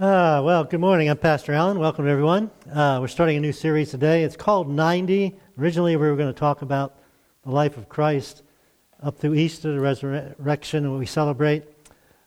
Uh, 0.00 0.40
well, 0.42 0.64
good 0.64 0.80
morning. 0.80 1.10
I'm 1.10 1.18
Pastor 1.18 1.52
Allen. 1.52 1.78
Welcome, 1.78 2.08
everyone. 2.08 2.50
Uh, 2.72 2.96
we're 2.98 3.08
starting 3.08 3.36
a 3.36 3.40
new 3.40 3.52
series 3.52 3.90
today. 3.90 4.24
It's 4.24 4.36
called 4.36 4.66
90. 4.70 5.36
Originally, 5.58 5.96
we 5.96 6.08
were 6.08 6.16
going 6.16 6.32
to 6.32 6.38
talk 6.38 6.62
about 6.62 6.98
the 7.44 7.50
life 7.50 7.76
of 7.76 7.90
Christ 7.90 8.42
up 9.02 9.18
through 9.18 9.34
Easter, 9.34 9.70
the 9.70 9.80
resurrection, 9.80 10.84
and 10.84 10.92
what 10.92 10.98
we 10.98 11.04
celebrate 11.04 11.64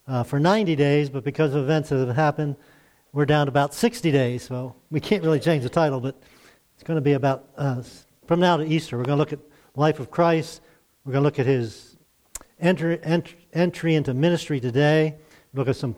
uh, 0.07 0.21
for 0.21 0.39
90 0.39 0.75
days, 0.75 1.09
but 1.09 1.23
because 1.23 1.55
of 1.55 1.63
events 1.63 1.89
that 1.89 2.05
have 2.05 2.15
happened, 2.15 2.55
we're 3.13 3.25
down 3.25 3.47
to 3.47 3.50
about 3.50 3.73
60 3.73 4.11
days. 4.11 4.43
So 4.43 4.75
we 4.91 5.00
can't 5.00 5.23
really 5.23 5.39
change 5.39 5.63
the 5.63 5.70
title, 5.70 6.00
but 6.00 6.21
it's 6.75 6.84
going 6.84 6.97
to 6.97 7.02
be 7.02 7.13
about 7.13 7.50
uh, 7.57 7.82
from 8.27 8.39
now 8.39 8.57
to 8.57 8.63
Easter. 8.63 8.95
We're 8.95 9.05
going 9.05 9.18
to 9.18 9.20
look 9.20 9.34
at 9.34 9.39
life 9.75 10.00
of 10.00 10.11
Christ. 10.11 10.61
We're 11.04 11.13
going 11.13 11.23
to 11.23 11.25
look 11.25 11.39
at 11.39 11.47
his 11.47 11.97
entry, 12.59 13.00
entry 13.54 13.95
into 13.95 14.13
ministry 14.13 14.59
today, 14.59 15.16
look 15.55 15.68
at 15.68 15.77
some 15.77 15.95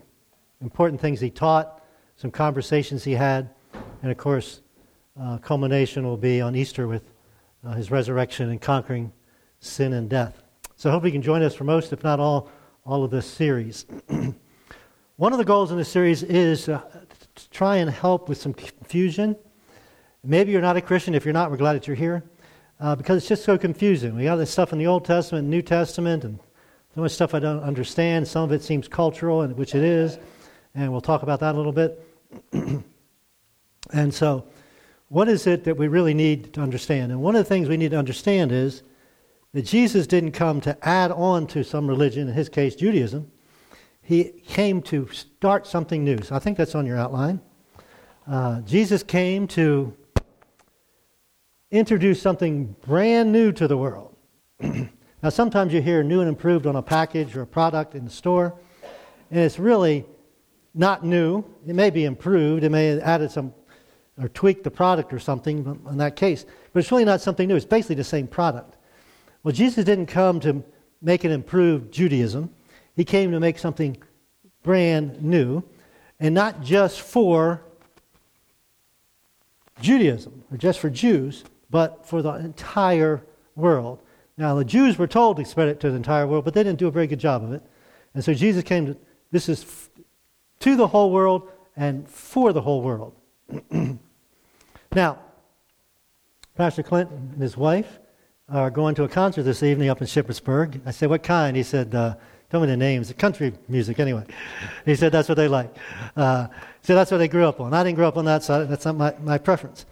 important 0.61 0.99
things 0.99 1.19
he 1.19 1.29
taught, 1.29 1.81
some 2.15 2.31
conversations 2.31 3.03
he 3.03 3.13
had, 3.13 3.49
and 4.01 4.11
of 4.11 4.17
course, 4.17 4.61
uh, 5.19 5.37
culmination 5.39 6.05
will 6.05 6.17
be 6.17 6.41
on 6.41 6.55
Easter 6.55 6.87
with 6.87 7.03
uh, 7.65 7.73
his 7.73 7.91
resurrection 7.91 8.49
and 8.49 8.61
conquering 8.61 9.11
sin 9.59 9.93
and 9.93 10.09
death. 10.09 10.41
So 10.75 10.89
I 10.89 10.93
hope 10.93 11.05
you 11.05 11.11
can 11.11 11.21
join 11.21 11.41
us 11.41 11.55
for 11.55 11.63
most, 11.63 11.91
if 11.91 12.03
not 12.03 12.19
all, 12.19 12.49
all 12.85 13.03
of 13.03 13.11
this 13.11 13.25
series. 13.25 13.85
One 15.15 15.31
of 15.31 15.39
the 15.39 15.45
goals 15.45 15.71
in 15.71 15.77
this 15.77 15.89
series 15.89 16.21
is 16.23 16.69
uh, 16.69 16.81
to 17.35 17.49
try 17.49 17.77
and 17.77 17.89
help 17.89 18.29
with 18.29 18.37
some 18.37 18.53
confusion. 18.53 19.35
Maybe 20.23 20.51
you're 20.51 20.61
not 20.61 20.77
a 20.77 20.81
Christian. 20.81 21.15
If 21.15 21.25
you're 21.25 21.33
not, 21.33 21.49
we're 21.49 21.57
glad 21.57 21.73
that 21.73 21.87
you're 21.87 21.95
here. 21.95 22.23
Uh, 22.79 22.95
because 22.95 23.17
it's 23.17 23.27
just 23.27 23.43
so 23.43 23.57
confusing. 23.57 24.15
We 24.15 24.25
got 24.25 24.35
this 24.35 24.51
stuff 24.51 24.71
in 24.71 24.77
the 24.77 24.85
Old 24.85 25.03
Testament 25.03 25.47
New 25.47 25.63
Testament, 25.63 26.23
and 26.23 26.37
so 26.93 27.01
much 27.01 27.11
stuff 27.13 27.33
I 27.33 27.39
don't 27.39 27.63
understand. 27.63 28.27
Some 28.27 28.43
of 28.43 28.51
it 28.51 28.61
seems 28.61 28.87
cultural, 28.87 29.47
which 29.47 29.73
it 29.73 29.83
is 29.83 30.19
and 30.77 30.91
we'll 30.91 31.01
talk 31.01 31.23
about 31.23 31.39
that 31.39 31.55
a 31.55 31.57
little 31.57 31.71
bit. 31.71 32.07
and 33.91 34.13
so, 34.13 34.45
what 35.09 35.27
is 35.27 35.47
it 35.47 35.63
that 35.63 35.75
we 35.75 35.87
really 35.87 36.13
need 36.13 36.53
to 36.53 36.61
understand? 36.61 37.11
And 37.11 37.19
one 37.19 37.35
of 37.35 37.39
the 37.39 37.49
things 37.49 37.67
we 37.67 37.77
need 37.77 37.91
to 37.91 37.97
understand 37.97 38.51
is 38.51 38.83
that 39.53 39.63
Jesus 39.63 40.05
didn't 40.05 40.33
come 40.33 40.61
to 40.61 40.77
add 40.87 41.11
on 41.11 41.47
to 41.47 41.63
some 41.63 41.87
religion, 41.87 42.27
in 42.27 42.33
his 42.33 42.47
case, 42.47 42.75
Judaism. 42.75 43.31
He 44.03 44.25
came 44.47 44.83
to 44.83 45.07
start 45.07 45.65
something 45.65 46.03
new. 46.03 46.21
So 46.21 46.35
I 46.35 46.39
think 46.39 46.57
that's 46.57 46.75
on 46.75 46.85
your 46.85 46.97
outline. 46.97 47.41
Uh, 48.27 48.61
Jesus 48.61 49.01
came 49.01 49.47
to 49.47 49.95
introduce 51.71 52.21
something 52.21 52.75
brand 52.85 53.31
new 53.31 53.51
to 53.53 53.67
the 53.67 53.77
world. 53.77 54.15
now, 54.59 55.29
sometimes 55.29 55.73
you 55.73 55.81
hear 55.81 56.03
new 56.03 56.19
and 56.19 56.29
improved 56.29 56.67
on 56.67 56.75
a 56.75 56.83
package 56.83 57.35
or 57.35 57.41
a 57.41 57.47
product 57.47 57.95
in 57.95 58.05
the 58.05 58.11
store, 58.11 58.53
and 59.31 59.39
it's 59.39 59.57
really 59.57 60.05
not 60.77 61.03
new. 61.03 61.43
It 61.65 61.75
may 61.75 61.89
be 61.89 62.05
improved. 62.05 62.63
It 62.63 62.69
may 62.69 62.87
have 62.87 62.99
added 62.99 63.31
some 63.31 63.53
or 64.19 64.27
tweaked 64.29 64.63
the 64.63 64.71
product 64.71 65.13
or 65.13 65.19
something 65.19 65.79
in 65.89 65.97
that 65.97 66.15
case. 66.15 66.45
But 66.73 66.79
it's 66.79 66.91
really 66.91 67.05
not 67.05 67.21
something 67.21 67.47
new. 67.47 67.55
It's 67.55 67.65
basically 67.65 67.95
the 67.95 68.03
same 68.03 68.27
product. 68.27 68.77
Well, 69.43 69.53
Jesus 69.53 69.85
didn't 69.85 70.07
come 70.07 70.39
to 70.39 70.63
make 71.01 71.23
an 71.23 71.31
improved 71.31 71.91
Judaism. 71.91 72.49
He 72.95 73.05
came 73.05 73.31
to 73.31 73.39
make 73.39 73.59
something 73.59 73.95
brand 74.63 75.21
new, 75.21 75.63
and 76.19 76.33
not 76.33 76.61
just 76.61 76.99
for 77.01 77.61
Judaism 79.81 80.43
or 80.51 80.57
just 80.57 80.79
for 80.79 80.89
Jews, 80.89 81.43
but 81.69 82.05
for 82.05 82.23
the 82.23 82.33
entire 82.33 83.23
world. 83.55 83.99
Now, 84.35 84.55
the 84.55 84.65
Jews 84.65 84.97
were 84.97 85.07
told 85.07 85.37
to 85.37 85.45
spread 85.45 85.67
it 85.67 85.79
to 85.81 85.91
the 85.91 85.95
entire 85.95 86.25
world, 86.25 86.43
but 86.43 86.53
they 86.55 86.63
didn't 86.63 86.79
do 86.79 86.87
a 86.87 86.91
very 86.91 87.07
good 87.07 87.19
job 87.19 87.43
of 87.43 87.53
it. 87.53 87.61
And 88.15 88.23
so 88.23 88.33
Jesus 88.33 88.63
came 88.63 88.87
to, 88.87 88.97
this 89.31 89.47
is 89.47 89.86
to 90.59 90.75
the 90.75 90.87
whole 90.87 91.11
world 91.11 91.49
and 91.75 92.07
for 92.07 92.53
the 92.53 92.61
whole 92.61 92.81
world. 92.81 93.13
now, 94.91 95.19
Pastor 96.55 96.83
Clinton 96.83 97.29
and 97.33 97.41
his 97.41 97.55
wife 97.55 97.99
are 98.49 98.71
going 98.71 98.95
to 98.95 99.03
a 99.03 99.07
concert 99.07 99.43
this 99.43 99.61
evening 99.61 99.89
up 99.89 100.01
in 100.01 100.07
Shippensburg. 100.07 100.81
I 100.85 100.91
said, 100.91 101.09
What 101.09 101.23
kind? 101.23 101.55
He 101.55 101.63
said, 101.63 101.93
uh, 101.93 102.15
Tell 102.49 102.61
me 102.61 102.67
the 102.67 102.77
names. 102.77 103.11
Country 103.13 103.53
music, 103.67 103.99
anyway. 103.99 104.25
He 104.85 104.95
said, 104.95 105.11
That's 105.11 105.27
what 105.27 105.35
they 105.35 105.47
like. 105.47 105.73
Uh, 106.15 106.47
he 106.47 106.53
said, 106.87 106.95
That's 106.95 107.11
what 107.11 107.17
they 107.17 107.27
grew 107.27 107.45
up 107.45 107.59
on. 107.59 107.73
I 107.73 107.83
didn't 107.83 107.95
grow 107.95 108.07
up 108.07 108.17
on 108.17 108.25
that, 108.25 108.43
so 108.43 108.65
that's 108.65 108.85
not 108.85 108.95
my, 108.95 109.13
my 109.21 109.37
preference. 109.37 109.85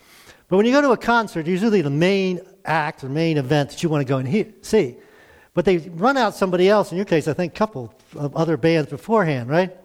But 0.48 0.58
when 0.58 0.66
you 0.66 0.72
go 0.72 0.82
to 0.82 0.92
a 0.92 0.98
concert, 0.98 1.48
usually 1.48 1.82
the 1.82 1.90
main 1.90 2.40
act 2.64 3.04
or 3.04 3.10
main 3.10 3.38
event 3.38 3.72
that 3.72 3.84
you 3.84 3.90
want 3.90 4.02
to 4.02 4.06
go 4.06 4.18
and 4.18 4.28
hear, 4.28 4.48
see. 4.62 4.96
But 5.54 5.66
they 5.66 5.78
run 5.78 6.18
out 6.18 6.36
somebody 6.36 6.70
else, 6.70 6.92
in 6.92 6.98
your 6.98 7.06
case, 7.06 7.28
I 7.28 7.34
think 7.34 7.54
a 7.54 7.58
couple 7.58 7.94
of 8.16 8.36
other 8.36 8.58
bands 8.58 8.90
beforehand, 8.90 9.50
right? 9.50 9.76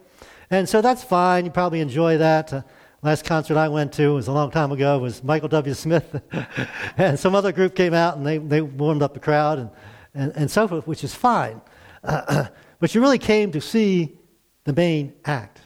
And 0.51 0.67
so 0.67 0.81
that's 0.81 1.01
fine. 1.01 1.45
You 1.45 1.51
probably 1.51 1.79
enjoy 1.79 2.17
that. 2.17 2.51
Uh, 2.51 2.61
last 3.01 3.23
concert 3.23 3.55
I 3.55 3.69
went 3.69 3.93
to 3.93 4.13
was 4.13 4.27
a 4.27 4.33
long 4.33 4.51
time 4.51 4.73
ago 4.73 4.99
was 4.99 5.23
Michael 5.23 5.47
W. 5.47 5.73
Smith. 5.73 6.21
and 6.97 7.17
some 7.17 7.35
other 7.35 7.53
group 7.53 7.73
came 7.73 7.93
out 7.93 8.17
and 8.17 8.27
they, 8.27 8.37
they 8.37 8.61
warmed 8.61 9.01
up 9.01 9.13
the 9.13 9.19
crowd 9.21 9.59
and, 9.59 9.69
and, 10.13 10.33
and 10.35 10.51
so 10.51 10.67
forth, 10.67 10.85
which 10.85 11.05
is 11.05 11.15
fine. 11.15 11.61
Uh, 12.03 12.47
but 12.79 12.93
you 12.93 12.99
really 12.99 13.17
came 13.17 13.53
to 13.53 13.61
see 13.61 14.19
the 14.65 14.73
main 14.73 15.13
act. 15.23 15.61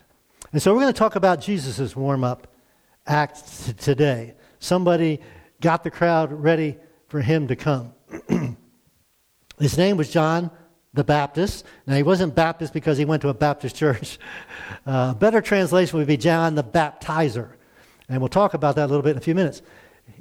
And 0.53 0.61
so 0.61 0.71
we're 0.71 0.81
going 0.81 0.93
to 0.93 0.97
talk 0.99 1.15
about 1.15 1.41
Jesus' 1.41 1.95
warm 1.95 2.23
up 2.23 2.47
act 3.07 3.65
t- 3.65 3.73
today. 3.73 4.35
Somebody 4.59 5.19
got 5.61 5.83
the 5.83 5.89
crowd 5.89 6.31
ready 6.31 6.77
for 7.07 7.21
him 7.21 7.47
to 7.47 7.55
come. 7.55 7.91
His 9.59 9.79
name 9.79 9.97
was 9.97 10.11
John 10.11 10.51
the 10.95 11.03
Baptist. 11.03 11.65
Now, 11.85 11.95
he 11.95 12.03
wasn't 12.03 12.33
Baptist 12.33 12.73
because 12.73 12.97
he 12.97 13.05
went 13.05 13.21
to 13.21 13.29
a 13.29 13.33
Baptist 13.33 13.75
church. 13.75 14.17
Uh, 14.87 15.15
better 15.15 15.41
translation 15.41 15.97
would 15.97 16.05
be 16.07 16.15
John 16.15 16.53
the 16.53 16.63
Baptizer. 16.63 17.49
And 18.07 18.21
we'll 18.21 18.29
talk 18.29 18.53
about 18.53 18.75
that 18.75 18.85
a 18.85 18.87
little 18.87 19.01
bit 19.01 19.11
in 19.11 19.17
a 19.17 19.21
few 19.21 19.33
minutes. 19.33 19.63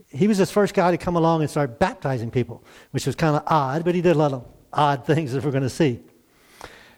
He 0.08 0.26
was 0.26 0.38
the 0.38 0.46
first 0.46 0.72
guy 0.72 0.90
to 0.90 0.96
come 0.96 1.16
along 1.16 1.42
and 1.42 1.50
start 1.50 1.78
baptizing 1.78 2.30
people, 2.30 2.64
which 2.90 3.06
was 3.06 3.14
kind 3.14 3.36
of 3.36 3.42
odd, 3.46 3.84
but 3.84 3.94
he 3.94 4.00
did 4.00 4.16
a 4.16 4.18
lot 4.18 4.32
of 4.32 4.46
odd 4.72 5.04
things 5.06 5.32
that 5.32 5.44
we're 5.44 5.50
going 5.50 5.62
to 5.62 5.68
see. 5.68 6.00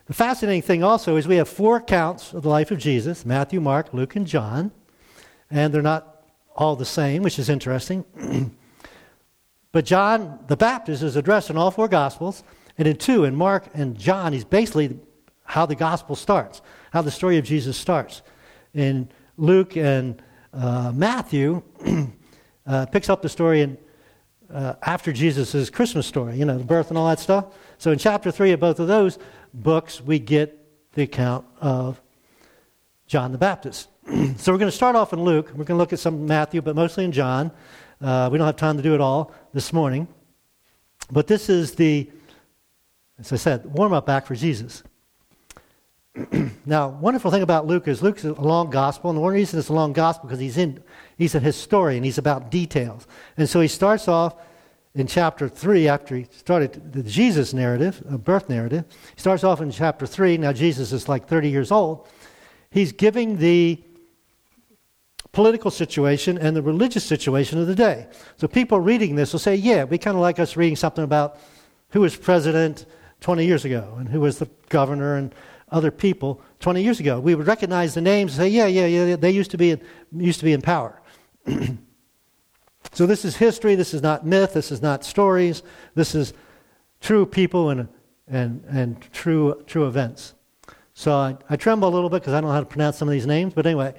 The 0.06 0.14
fascinating 0.14 0.62
thing 0.62 0.84
also 0.84 1.16
is 1.16 1.26
we 1.26 1.36
have 1.36 1.48
four 1.48 1.78
accounts 1.78 2.32
of 2.32 2.44
the 2.44 2.48
life 2.48 2.70
of 2.70 2.78
Jesus 2.78 3.26
Matthew, 3.26 3.60
Mark, 3.60 3.92
Luke, 3.92 4.14
and 4.14 4.26
John. 4.26 4.70
And 5.50 5.74
they're 5.74 5.82
not 5.82 6.22
all 6.54 6.76
the 6.76 6.84
same, 6.84 7.22
which 7.22 7.38
is 7.38 7.48
interesting. 7.48 8.04
but 9.72 9.84
John 9.84 10.38
the 10.46 10.56
Baptist 10.56 11.02
is 11.02 11.16
addressed 11.16 11.50
in 11.50 11.56
all 11.56 11.72
four 11.72 11.88
Gospels. 11.88 12.44
And 12.78 12.86
in 12.86 12.96
two, 12.96 13.24
in 13.24 13.34
Mark 13.34 13.68
and 13.74 13.98
John, 13.98 14.32
he's 14.32 14.44
basically 14.44 14.98
how 15.44 15.66
the 15.66 15.74
gospel 15.74 16.16
starts, 16.16 16.60
how 16.92 17.02
the 17.02 17.10
story 17.10 17.38
of 17.38 17.44
Jesus 17.44 17.76
starts. 17.76 18.22
In 18.74 19.08
Luke 19.36 19.76
and 19.76 20.22
uh, 20.52 20.92
Matthew, 20.94 21.62
uh, 22.66 22.86
picks 22.86 23.08
up 23.08 23.22
the 23.22 23.28
story 23.28 23.62
in, 23.62 23.78
uh, 24.52 24.74
after 24.82 25.12
Jesus' 25.12 25.70
Christmas 25.70 26.06
story, 26.06 26.36
you 26.36 26.44
know, 26.44 26.58
the 26.58 26.64
birth 26.64 26.90
and 26.90 26.98
all 26.98 27.08
that 27.08 27.20
stuff. 27.20 27.46
So 27.78 27.92
in 27.92 27.98
chapter 27.98 28.30
three 28.30 28.52
of 28.52 28.60
both 28.60 28.80
of 28.80 28.88
those 28.88 29.18
books, 29.54 30.00
we 30.00 30.18
get 30.18 30.92
the 30.92 31.02
account 31.02 31.46
of 31.60 32.00
John 33.06 33.32
the 33.32 33.38
Baptist. 33.38 33.88
so 34.36 34.52
we're 34.52 34.58
going 34.58 34.70
to 34.70 34.76
start 34.76 34.96
off 34.96 35.12
in 35.12 35.22
Luke. 35.22 35.48
We're 35.50 35.64
going 35.64 35.66
to 35.66 35.74
look 35.76 35.92
at 35.92 35.98
some 35.98 36.26
Matthew, 36.26 36.62
but 36.62 36.74
mostly 36.74 37.04
in 37.04 37.12
John. 37.12 37.50
Uh, 38.00 38.28
we 38.30 38.38
don't 38.38 38.46
have 38.46 38.56
time 38.56 38.76
to 38.76 38.82
do 38.82 38.94
it 38.94 39.00
all 39.00 39.32
this 39.52 39.72
morning. 39.72 40.08
But 41.10 41.26
this 41.26 41.48
is 41.48 41.74
the 41.74 42.10
as 43.18 43.32
I 43.32 43.36
said, 43.36 43.66
warm 43.66 43.92
up 43.92 44.06
back 44.06 44.26
for 44.26 44.34
Jesus. 44.34 44.82
now, 46.66 46.88
wonderful 46.88 47.30
thing 47.30 47.42
about 47.42 47.66
Luke 47.66 47.88
is 47.88 48.02
Luke's 48.02 48.24
a 48.24 48.32
long 48.32 48.70
gospel, 48.70 49.10
and 49.10 49.16
the 49.16 49.20
one 49.20 49.34
reason 49.34 49.58
it's 49.58 49.68
a 49.68 49.74
long 49.74 49.92
gospel 49.92 50.28
because 50.28 50.40
he's 50.40 50.56
in 50.56 50.82
he's 51.16 51.34
a 51.34 51.40
historian, 51.40 52.02
he's 52.02 52.18
about 52.18 52.50
details. 52.50 53.06
And 53.36 53.48
so 53.48 53.60
he 53.60 53.68
starts 53.68 54.08
off 54.08 54.36
in 54.94 55.06
chapter 55.06 55.48
3 55.48 55.88
after 55.88 56.16
he 56.16 56.26
started 56.30 56.92
the 56.92 57.02
Jesus 57.02 57.52
narrative, 57.52 58.02
a 58.08 58.16
birth 58.16 58.48
narrative. 58.48 58.84
He 59.14 59.20
starts 59.20 59.44
off 59.44 59.60
in 59.60 59.70
chapter 59.70 60.06
3. 60.06 60.38
Now 60.38 60.52
Jesus 60.52 60.92
is 60.92 61.08
like 61.08 61.28
30 61.28 61.50
years 61.50 61.70
old. 61.70 62.08
He's 62.70 62.92
giving 62.92 63.36
the 63.36 63.82
political 65.32 65.70
situation 65.70 66.38
and 66.38 66.56
the 66.56 66.62
religious 66.62 67.04
situation 67.04 67.58
of 67.58 67.66
the 67.66 67.74
day. 67.74 68.06
So 68.38 68.48
people 68.48 68.80
reading 68.80 69.16
this 69.16 69.32
will 69.32 69.40
say, 69.40 69.54
yeah, 69.54 69.84
we 69.84 69.98
kind 69.98 70.16
of 70.16 70.22
like 70.22 70.38
us 70.38 70.56
reading 70.56 70.76
something 70.76 71.04
about 71.04 71.38
who 71.90 72.00
was 72.00 72.16
president 72.16 72.86
20 73.20 73.44
years 73.44 73.64
ago 73.64 73.94
and 73.98 74.08
who 74.08 74.20
was 74.20 74.38
the 74.38 74.48
governor 74.68 75.16
and 75.16 75.34
other 75.70 75.90
people 75.90 76.40
20 76.60 76.82
years 76.82 77.00
ago. 77.00 77.18
We 77.18 77.34
would 77.34 77.46
recognize 77.46 77.94
the 77.94 78.00
names 78.00 78.32
and 78.32 78.44
say, 78.44 78.48
yeah, 78.48 78.66
yeah, 78.66 78.86
yeah, 78.86 79.16
they 79.16 79.30
used 79.30 79.50
to 79.50 79.58
be 79.58 79.72
in, 79.72 79.80
used 80.12 80.38
to 80.38 80.44
be 80.44 80.52
in 80.52 80.62
power. 80.62 81.00
so 82.92 83.06
this 83.06 83.24
is 83.24 83.36
history. 83.36 83.74
This 83.74 83.92
is 83.92 84.02
not 84.02 84.24
myth. 84.24 84.54
This 84.54 84.70
is 84.70 84.82
not 84.82 85.04
stories. 85.04 85.62
This 85.94 86.14
is 86.14 86.32
true 87.00 87.26
people 87.26 87.70
and, 87.70 87.88
and, 88.28 88.64
and 88.68 89.00
true, 89.12 89.62
true 89.66 89.86
events. 89.86 90.34
So 90.94 91.12
I, 91.12 91.36
I 91.50 91.56
tremble 91.56 91.88
a 91.88 91.92
little 91.94 92.08
bit 92.08 92.22
because 92.22 92.32
I 92.32 92.40
don't 92.40 92.48
know 92.48 92.54
how 92.54 92.60
to 92.60 92.66
pronounce 92.66 92.96
some 92.96 93.08
of 93.08 93.12
these 93.12 93.26
names. 93.26 93.52
But 93.52 93.66
anyway, 93.66 93.94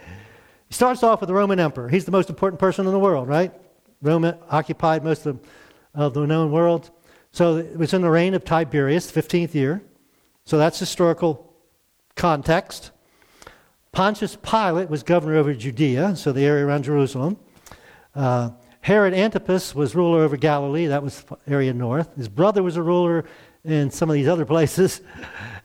he 0.68 0.74
starts 0.74 1.04
off 1.04 1.22
with 1.22 1.28
the 1.28 1.34
Roman 1.34 1.60
emperor. 1.60 1.90
He's 1.90 2.06
the 2.06 2.12
most 2.12 2.30
important 2.30 2.60
person 2.60 2.86
in 2.86 2.92
the 2.92 3.00
world, 3.00 3.28
right? 3.28 3.54
Rome 4.02 4.34
occupied 4.50 5.04
most 5.04 5.26
of, 5.26 5.40
of 5.94 6.14
the 6.14 6.26
known 6.26 6.52
world. 6.52 6.92
So 7.38 7.58
it 7.58 7.78
was 7.78 7.94
in 7.94 8.02
the 8.02 8.10
reign 8.10 8.34
of 8.34 8.44
Tiberius, 8.44 9.12
15th 9.12 9.54
year. 9.54 9.84
So 10.46 10.58
that's 10.58 10.80
historical 10.80 11.54
context. 12.16 12.90
Pontius 13.92 14.36
Pilate 14.42 14.90
was 14.90 15.04
governor 15.04 15.36
over 15.36 15.54
Judea, 15.54 16.16
so 16.16 16.32
the 16.32 16.44
area 16.44 16.66
around 16.66 16.86
Jerusalem. 16.86 17.38
Uh, 18.16 18.50
Herod 18.82 19.14
Antipas 19.14 19.76
was 19.76 19.94
ruler 19.94 20.24
over 20.24 20.36
Galilee, 20.36 20.88
that 20.88 21.04
was 21.04 21.24
area 21.48 21.76
north. 21.76 22.16
His 22.16 22.28
brother 22.28 22.64
was 22.64 22.76
a 22.76 22.82
ruler 22.82 23.24
in 23.64 23.92
some 23.92 24.10
of 24.10 24.16
these 24.16 24.28
other 24.28 24.46
places. 24.56 25.02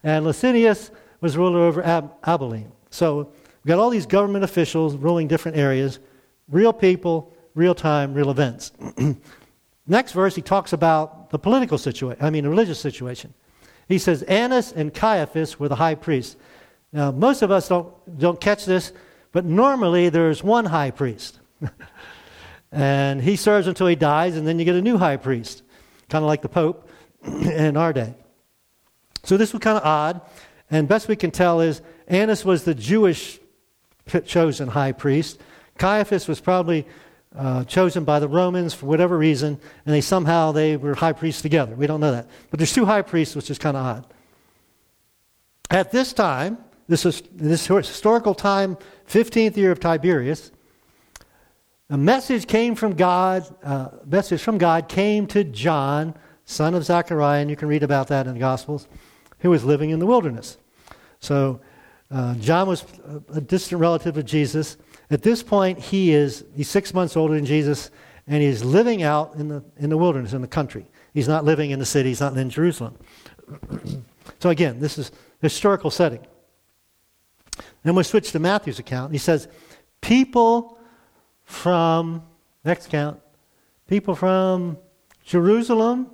And 0.03 0.27
Licinius 0.27 0.91
was 1.21 1.37
ruler 1.37 1.61
over 1.61 1.83
Ab- 1.83 2.13
Abilene. 2.23 2.71
So 2.91 3.33
we've 3.63 3.69
got 3.69 3.79
all 3.79 3.89
these 3.89 4.05
government 4.05 4.43
officials 4.43 4.95
ruling 4.95 5.27
different 5.27 5.57
areas, 5.57 5.97
real 6.49 6.71
people, 6.71 7.33
real 7.55 7.73
time, 7.73 8.13
real 8.13 8.29
events. 8.29 8.73
Next 9.87 10.11
verse, 10.11 10.35
he 10.35 10.43
talks 10.43 10.71
about 10.71 11.22
the 11.33 11.39
political 11.39 11.79
situation, 11.79 12.23
I 12.23 12.29
mean, 12.29 12.43
the 12.43 12.49
religious 12.51 12.79
situation. 12.79 13.33
He 13.87 13.97
says, 13.97 14.21
Annas 14.21 14.71
and 14.71 14.93
Caiaphas 14.93 15.59
were 15.59 15.67
the 15.67 15.75
high 15.75 15.95
priests. 15.95 16.35
Now, 16.91 17.09
most 17.09 17.41
of 17.41 17.49
us 17.49 17.67
don't, 17.67 17.91
don't 18.19 18.39
catch 18.39 18.65
this, 18.65 18.93
but 19.31 19.43
normally 19.43 20.09
there's 20.09 20.43
one 20.43 20.65
high 20.65 20.91
priest. 20.91 21.39
and 22.71 23.19
he 23.19 23.35
serves 23.35 23.65
until 23.65 23.87
he 23.87 23.95
dies, 23.95 24.37
and 24.37 24.47
then 24.47 24.59
you 24.59 24.65
get 24.65 24.75
a 24.75 24.81
new 24.81 24.99
high 24.99 25.17
priest, 25.17 25.63
kind 26.07 26.23
of 26.23 26.27
like 26.27 26.43
the 26.43 26.49
Pope 26.49 26.87
in 27.23 27.77
our 27.77 27.93
day. 27.93 28.13
So 29.23 29.35
this 29.35 29.53
was 29.53 29.59
kind 29.59 29.79
of 29.79 29.83
odd, 29.83 30.21
and 30.69 30.87
best 30.87 31.07
we 31.07 31.15
can 31.15 31.31
tell 31.31 31.61
is 31.61 31.81
Annas 32.07 32.45
was 32.45 32.63
the 32.63 32.75
Jewish 32.75 33.39
chosen 34.25 34.67
high 34.67 34.91
priest. 34.91 35.41
Caiaphas 35.79 36.27
was 36.27 36.39
probably 36.39 36.85
uh, 37.35 37.63
chosen 37.63 38.03
by 38.03 38.19
the 38.19 38.27
Romans 38.27 38.73
for 38.73 38.85
whatever 38.85 39.17
reason, 39.17 39.59
and 39.85 39.95
they 39.95 40.01
somehow 40.01 40.51
they 40.51 40.77
were 40.77 40.93
high 40.95 41.13
priests 41.13 41.41
together. 41.41 41.75
We 41.75 41.87
don't 41.87 41.99
know 41.99 42.11
that, 42.11 42.27
but 42.49 42.59
there's 42.59 42.73
two 42.73 42.85
high 42.85 43.01
priests, 43.01 43.35
which 43.35 43.49
is 43.49 43.57
kind 43.57 43.75
of 43.75 43.85
odd. 43.85 44.05
At 45.69 45.91
this 45.91 46.13
time, 46.13 46.57
this 46.87 47.05
is 47.05 47.23
this 47.33 47.65
historical 47.65 48.35
time, 48.35 48.77
15th 49.07 49.57
year 49.57 49.71
of 49.71 49.79
Tiberius. 49.79 50.51
A 51.89 51.97
message 51.97 52.47
came 52.47 52.75
from 52.75 52.95
God. 52.95 53.43
Uh, 53.63 53.89
message 54.05 54.41
from 54.41 54.57
God 54.57 54.87
came 54.87 55.27
to 55.27 55.43
John, 55.43 56.15
son 56.45 56.75
of 56.75 56.83
Zechariah, 56.83 57.41
and 57.41 57.49
you 57.49 57.55
can 57.55 57.67
read 57.67 57.83
about 57.83 58.07
that 58.07 58.27
in 58.27 58.33
the 58.33 58.39
Gospels, 58.39 58.87
who 59.39 59.49
was 59.49 59.63
living 59.63 59.89
in 59.89 59.99
the 59.99 60.05
wilderness. 60.05 60.57
So 61.19 61.61
uh, 62.11 62.35
John 62.35 62.67
was 62.67 62.85
a 63.33 63.41
distant 63.41 63.81
relative 63.81 64.17
of 64.17 64.25
Jesus. 64.25 64.77
At 65.13 65.21
this 65.21 65.43
point, 65.43 65.77
he 65.77 66.11
is 66.11 66.43
he's 66.55 66.69
six 66.69 66.93
months 66.93 67.15
older 67.15 67.35
than 67.35 67.45
Jesus, 67.45 67.91
and 68.27 68.41
he's 68.41 68.63
living 68.63 69.03
out 69.03 69.35
in 69.35 69.47
the 69.47 69.63
in 69.77 69.89
the 69.89 69.97
wilderness 69.97 70.33
in 70.33 70.41
the 70.41 70.47
country. 70.47 70.87
He's 71.13 71.27
not 71.27 71.45
living 71.45 71.69
in 71.71 71.79
the 71.79 71.85
city. 71.85 72.09
He's 72.09 72.19
not 72.19 72.35
in 72.35 72.49
Jerusalem. 72.49 72.97
so 74.39 74.49
again, 74.49 74.79
this 74.79 74.97
is 74.97 75.11
historical 75.39 75.91
setting. 75.91 76.25
Then 77.83 77.95
we 77.95 78.03
switch 78.03 78.31
to 78.31 78.39
Matthew's 78.39 78.79
account. 78.79 79.11
He 79.11 79.17
says, 79.17 79.47
People 80.01 80.79
from, 81.43 82.23
next 82.65 82.89
count, 82.89 83.19
people 83.87 84.15
from 84.15 84.77
Jerusalem, 85.23 86.09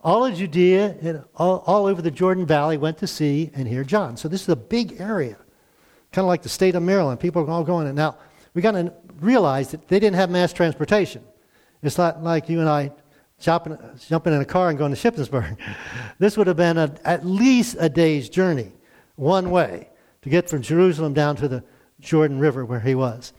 all 0.00 0.24
of 0.24 0.34
Judea, 0.34 0.96
and 1.02 1.24
all, 1.34 1.62
all 1.66 1.86
over 1.86 2.00
the 2.00 2.10
Jordan 2.10 2.46
Valley 2.46 2.78
went 2.78 2.98
to 2.98 3.06
see 3.06 3.50
and 3.54 3.68
hear 3.68 3.84
John. 3.84 4.16
So 4.16 4.28
this 4.28 4.42
is 4.42 4.48
a 4.48 4.56
big 4.56 5.00
area, 5.00 5.36
kind 6.12 6.24
of 6.24 6.28
like 6.28 6.42
the 6.42 6.48
state 6.48 6.74
of 6.74 6.82
Maryland. 6.82 7.20
People 7.20 7.42
are 7.42 7.50
all 7.50 7.64
going. 7.64 7.92
Now, 7.94 8.16
we 8.54 8.62
got 8.62 8.72
to 8.72 8.92
realize 9.20 9.70
that 9.70 9.88
they 9.88 10.00
didn't 10.00 10.16
have 10.16 10.30
mass 10.30 10.52
transportation. 10.52 11.22
It's 11.82 11.98
not 11.98 12.22
like 12.22 12.48
you 12.48 12.60
and 12.60 12.68
I 12.68 12.92
jumping, 13.40 13.78
jumping 14.08 14.32
in 14.32 14.40
a 14.40 14.44
car 14.44 14.68
and 14.68 14.78
going 14.78 14.94
to 14.94 14.98
Shippensburg. 14.98 15.56
this 16.18 16.36
would 16.36 16.46
have 16.46 16.56
been 16.56 16.78
a, 16.78 16.92
at 17.04 17.24
least 17.24 17.76
a 17.78 17.88
day's 17.88 18.28
journey, 18.28 18.72
one 19.16 19.50
way 19.50 19.88
to 20.22 20.28
get 20.28 20.50
from 20.50 20.62
Jerusalem 20.62 21.14
down 21.14 21.36
to 21.36 21.48
the 21.48 21.62
Jordan 22.00 22.38
River 22.38 22.64
where 22.64 22.80
he 22.80 22.94
was. 22.94 23.32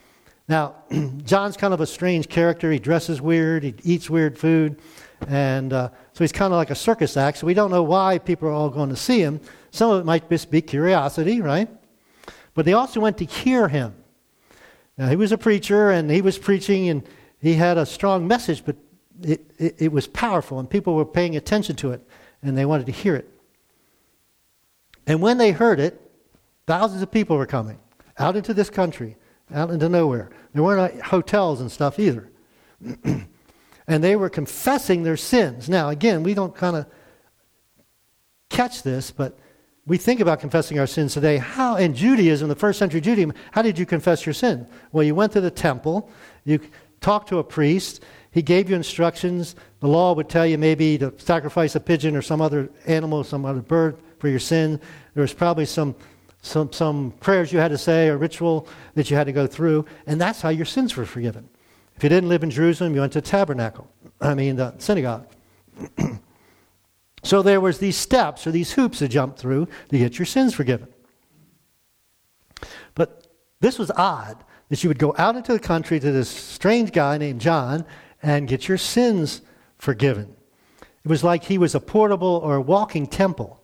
Now, 0.48 0.76
John's 1.24 1.58
kind 1.58 1.74
of 1.74 1.82
a 1.82 1.86
strange 1.86 2.28
character. 2.28 2.72
He 2.72 2.80
dresses 2.80 3.22
weird, 3.22 3.64
he 3.64 3.76
eats 3.84 4.10
weird 4.10 4.38
food, 4.38 4.82
and 5.28 5.74
uh, 5.74 5.90
so 6.14 6.24
he's 6.24 6.32
kind 6.32 6.54
of 6.54 6.58
like 6.58 6.72
a 6.72 6.76
circus 6.76 7.18
act. 7.18 7.38
So 7.38 7.48
we 7.48 7.54
don't 7.54 7.72
know 7.72 7.84
why 7.84 8.18
people 8.18 8.48
are 8.48 8.54
all 8.54 8.70
going 8.70 8.90
to 8.90 8.96
see 8.96 9.22
him. 9.22 9.40
Some 9.72 9.92
of 9.92 10.02
it 10.02 10.06
might 10.06 10.30
just 10.30 10.50
be 10.50 10.62
curiosity, 10.62 11.42
right? 11.42 11.70
But 12.56 12.66
they 12.66 12.74
also 12.74 13.00
went 13.00 13.18
to 13.20 13.26
hear 13.26 13.68
him. 13.68 13.94
Now, 15.00 15.08
he 15.08 15.16
was 15.16 15.32
a 15.32 15.38
preacher, 15.38 15.90
and 15.90 16.12
he 16.12 16.22
was 16.22 16.38
preaching, 16.38 16.90
and 16.90 17.02
he 17.42 17.56
had 17.56 17.80
a 17.80 17.88
strong 17.88 18.28
message, 18.28 18.64
but 18.64 18.76
it, 19.24 19.50
it, 19.58 19.76
it 19.80 19.92
was 19.92 20.06
powerful, 20.06 20.60
and 20.60 20.70
people 20.70 20.94
were 20.94 21.06
paying 21.06 21.36
attention 21.36 21.76
to 21.78 21.92
it, 21.94 22.08
and 22.44 22.56
they 22.56 22.66
wanted 22.66 22.86
to 22.86 22.92
hear 22.92 23.16
it. 23.16 23.28
And 25.08 25.20
when 25.24 25.40
they 25.40 25.52
heard 25.52 25.80
it, 25.80 26.00
Thousands 26.70 27.02
of 27.02 27.10
people 27.10 27.36
were 27.36 27.48
coming 27.48 27.80
out 28.20 28.36
into 28.36 28.54
this 28.54 28.70
country, 28.70 29.18
out 29.52 29.72
into 29.72 29.90
nowhere. 29.90 30.30
There 30.54 30.62
weren't 30.62 31.02
hotels 31.02 31.62
and 31.62 31.72
stuff 31.72 31.98
either. 31.98 32.30
and 33.04 34.04
they 34.04 34.16
were 34.16 34.30
confessing 34.30 35.02
their 35.02 35.18
sins. 35.18 35.68
Now, 35.68 35.90
again, 35.90 36.22
we 36.22 36.36
don't 36.36 36.56
kind 36.56 36.76
of 36.76 36.86
catch 38.52 38.84
this, 38.84 39.10
but 39.10 39.40
we 39.90 39.98
think 39.98 40.20
about 40.20 40.40
confessing 40.40 40.78
our 40.78 40.86
sins 40.86 41.16
today. 41.16 41.38
How, 41.38 41.76
in 41.76 41.96
Judaism, 41.96 42.48
the 42.48 42.56
first 42.56 42.78
century 42.78 43.02
Judaism, 43.02 43.34
how 43.52 43.64
did 43.64 43.80
you 43.80 43.88
confess 43.88 44.24
your 44.24 44.34
sin? 44.34 44.68
Well, 44.92 45.04
you 45.04 45.16
went 45.16 45.34
to 45.34 45.42
the 45.42 45.50
temple, 45.50 46.12
you 46.46 46.62
talked 47.02 47.28
to 47.30 47.40
a 47.40 47.44
priest, 47.44 48.04
he 48.32 48.44
gave 48.44 48.70
you 48.70 48.76
instructions. 48.76 49.56
The 49.80 49.88
law 49.88 50.14
would 50.14 50.30
tell 50.30 50.46
you 50.46 50.60
maybe 50.60 51.00
to 51.00 51.12
sacrifice 51.18 51.74
a 51.74 51.80
pigeon 51.80 52.16
or 52.16 52.22
some 52.22 52.40
other 52.40 52.70
animal, 52.86 53.24
some 53.24 53.46
other 53.46 53.62
bird 53.62 53.98
for 54.20 54.28
your 54.28 54.40
sin. 54.40 54.80
There 55.16 55.24
was 55.24 55.34
probably 55.34 55.66
some 55.66 55.96
some, 56.42 56.72
some 56.72 57.12
prayers 57.20 57.52
you 57.52 57.60
had 57.60 57.72
to 57.72 57.78
say, 57.78 58.08
or 58.08 58.18
ritual 58.18 58.66
that 58.94 59.10
you 59.10 59.18
had 59.18 59.26
to 59.26 59.34
go 59.34 59.46
through, 59.46 59.86
and 60.08 60.22
that's 60.22 60.40
how 60.40 60.48
your 60.48 60.66
sins 60.66 60.96
were 60.96 61.06
forgiven. 61.06 61.50
If 61.98 62.04
you 62.04 62.08
didn't 62.08 62.30
live 62.30 62.44
in 62.44 62.50
Jerusalem, 62.50 62.96
you 62.96 63.02
went 63.02 63.12
to 63.14 63.22
tabernacle, 63.22 63.92
I 64.22 64.36
mean 64.36 64.56
the 64.56 64.74
synagogue. 64.78 65.28
so 67.30 67.44
there 67.44 67.62
was 67.62 67.78
these 67.78 67.96
steps 67.96 68.48
or 68.48 68.52
these 68.52 68.72
hoops 68.72 69.00
to 69.00 69.08
jump 69.08 69.38
through 69.38 69.68
to 69.90 69.98
get 69.98 70.18
your 70.18 70.26
sins 70.26 70.56
forgiven. 70.56 70.88
But 72.96 73.28
this 73.60 73.78
was 73.78 73.92
odd 73.92 74.44
that 74.70 74.84
you 74.84 74.90
would 74.90 74.98
go 74.98 75.14
out 75.18 75.36
into 75.36 75.54
the 75.54 75.60
country 75.60 76.00
to 76.00 76.12
this 76.12 76.28
strange 76.28 76.92
guy 76.92 77.20
named 77.20 77.40
John 77.40 77.86
and 78.24 78.48
get 78.48 78.68
your 78.68 78.80
sins 78.80 79.42
forgiven. 79.78 80.36
It 80.82 81.08
was 81.08 81.24
like 81.24 81.44
he 81.44 81.60
was 81.60 81.76
a 81.76 81.80
portable 81.80 82.42
or 82.44 82.56
a 82.56 82.62
walking 82.62 83.06
temple 83.06 83.62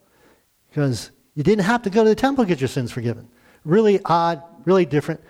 because 0.68 1.10
you 1.34 1.42
didn't 1.42 1.64
have 1.64 1.82
to 1.82 1.90
go 1.90 2.04
to 2.04 2.08
the 2.08 2.14
temple 2.14 2.44
to 2.44 2.48
get 2.48 2.60
your 2.60 2.68
sins 2.68 2.92
forgiven. 2.92 3.28
Really 3.64 4.00
odd, 4.04 4.42
really 4.64 4.86
different, 4.86 5.20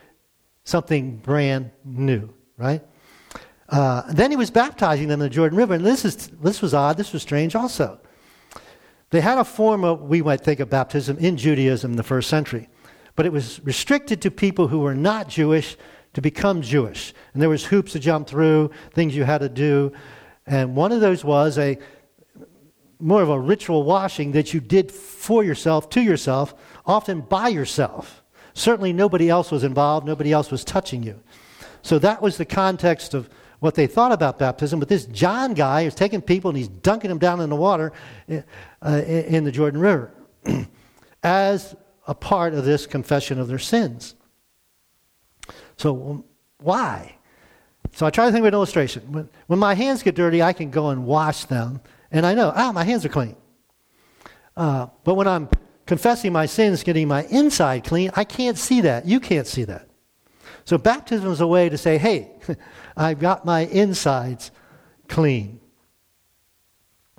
something 0.65 1.17
brand 1.17 1.71
new, 1.85 2.35
right? 2.59 2.83
Uh, 3.71 4.03
then 4.13 4.31
he 4.31 4.37
was 4.37 4.51
baptizing 4.51 5.09
them 5.09 5.23
in 5.23 5.29
the 5.29 5.31
Jordan 5.31 5.57
River, 5.57 5.75
and 5.75 5.87
this, 5.87 6.05
is, 6.05 6.29
this 6.43 6.61
was 6.61 6.75
odd, 6.75 6.99
this 6.99 7.15
was 7.15 7.23
strange 7.23 7.57
also. 7.57 7.99
They 9.11 9.21
had 9.21 9.39
a 9.39 9.45
form 9.45 9.85
of, 9.85 10.03
we 10.03 10.23
might 10.23 10.41
think 10.41 10.61
of 10.61 10.69
baptism 10.69 11.19
in 11.19 11.37
Judaism 11.37 11.93
in 11.93 11.97
the 11.97 12.03
first 12.03 12.29
century, 12.29 12.69
but 13.15 13.27
it 13.27 13.33
was 13.33 13.61
restricted 13.65 14.21
to 14.23 14.31
people 14.31 14.69
who 14.69 14.81
were 14.81 14.95
not 14.95 15.29
Jewish 15.29 15.77
to 16.15 16.21
become 16.21 16.63
Jewish. 16.63 17.15
And 17.33 17.43
there 17.43 17.49
was 17.49 17.67
hoops 17.67 17.93
to 17.93 17.99
jump 17.99 18.27
through, 18.27 18.71
things 18.93 19.15
you 19.15 19.25
had 19.25 19.39
to 19.39 19.49
do. 19.49 19.93
And 20.47 20.75
one 20.75 20.93
of 20.93 21.01
those 21.01 21.25
was 21.25 21.59
a 21.59 21.79
more 22.99 23.23
of 23.23 23.29
a 23.29 23.39
ritual 23.39 23.83
washing 23.83 24.33
that 24.33 24.55
you 24.55 24.61
did 24.61 24.91
for 24.91 25.45
yourself, 25.45 25.91
to 25.91 26.01
yourself, 26.01 26.55
often 26.87 27.21
by 27.21 27.49
yourself. 27.49 28.23
Certainly 28.55 28.95
nobody 28.95 29.29
else 29.29 29.51
was 29.51 29.65
involved, 29.65 30.07
nobody 30.07 30.33
else 30.33 30.51
was 30.51 30.65
touching 30.65 31.03
you. 31.03 31.21
So 31.83 31.99
that 31.99 32.23
was 32.23 32.39
the 32.39 32.47
context 32.47 33.13
of 33.13 33.29
what 33.61 33.75
they 33.75 33.87
thought 33.87 34.13
about 34.13 34.39
baptism. 34.39 34.79
But 34.79 34.89
this 34.89 35.07
John 35.07 35.55
guy 35.55 35.83
is 35.83 35.95
taking 35.95 36.21
people 36.21 36.51
and 36.51 36.59
he's 36.59 36.69
dunking 36.69 37.09
them 37.09 37.19
down 37.19 37.41
in 37.41 37.51
the 37.51 37.57
water 37.57 37.93
uh, 38.29 38.43
in 38.91 39.45
the 39.45 39.53
Jordan 39.53 39.81
River 39.81 40.13
as 41.23 41.75
a 42.07 42.15
part 42.15 42.55
of 42.55 42.65
this 42.65 42.87
confession 42.87 43.41
of 43.41 43.49
their 43.49 43.59
sins. 43.59 44.15
So, 45.77 46.25
why? 46.59 47.17
So, 47.93 48.07
I 48.07 48.11
try 48.11 48.27
to 48.27 48.33
think 48.33 48.43
of 48.43 48.47
an 48.47 48.55
illustration. 48.55 49.03
When, 49.11 49.29
when 49.47 49.59
my 49.59 49.75
hands 49.75 50.03
get 50.03 50.15
dirty, 50.15 50.43
I 50.43 50.53
can 50.53 50.71
go 50.71 50.91
and 50.91 51.05
wash 51.07 51.45
them 51.45 51.81
and 52.11 52.25
I 52.25 52.35
know, 52.35 52.53
ah, 52.55 52.73
my 52.73 52.85
hands 52.85 53.05
are 53.05 53.09
clean. 53.09 53.37
Uh, 54.57 54.87
but 55.05 55.15
when 55.15 55.27
I'm 55.27 55.49
confessing 55.87 56.33
my 56.33 56.47
sins, 56.47 56.83
getting 56.83 57.09
my 57.09 57.25
inside 57.25 57.85
clean, 57.85 58.11
I 58.15 58.25
can't 58.25 58.57
see 58.57 58.81
that. 58.83 59.07
You 59.07 59.21
can't 59.21 59.47
see 59.47 59.65
that. 59.65 59.89
So 60.65 60.79
baptism 60.79 61.31
is 61.31 61.41
a 61.41 61.47
way 61.47 61.69
to 61.69 61.79
say, 61.79 61.99
hey, 61.99 62.31
I've 62.97 63.19
got 63.19 63.45
my 63.45 63.61
insides 63.67 64.51
clean. 65.09 65.61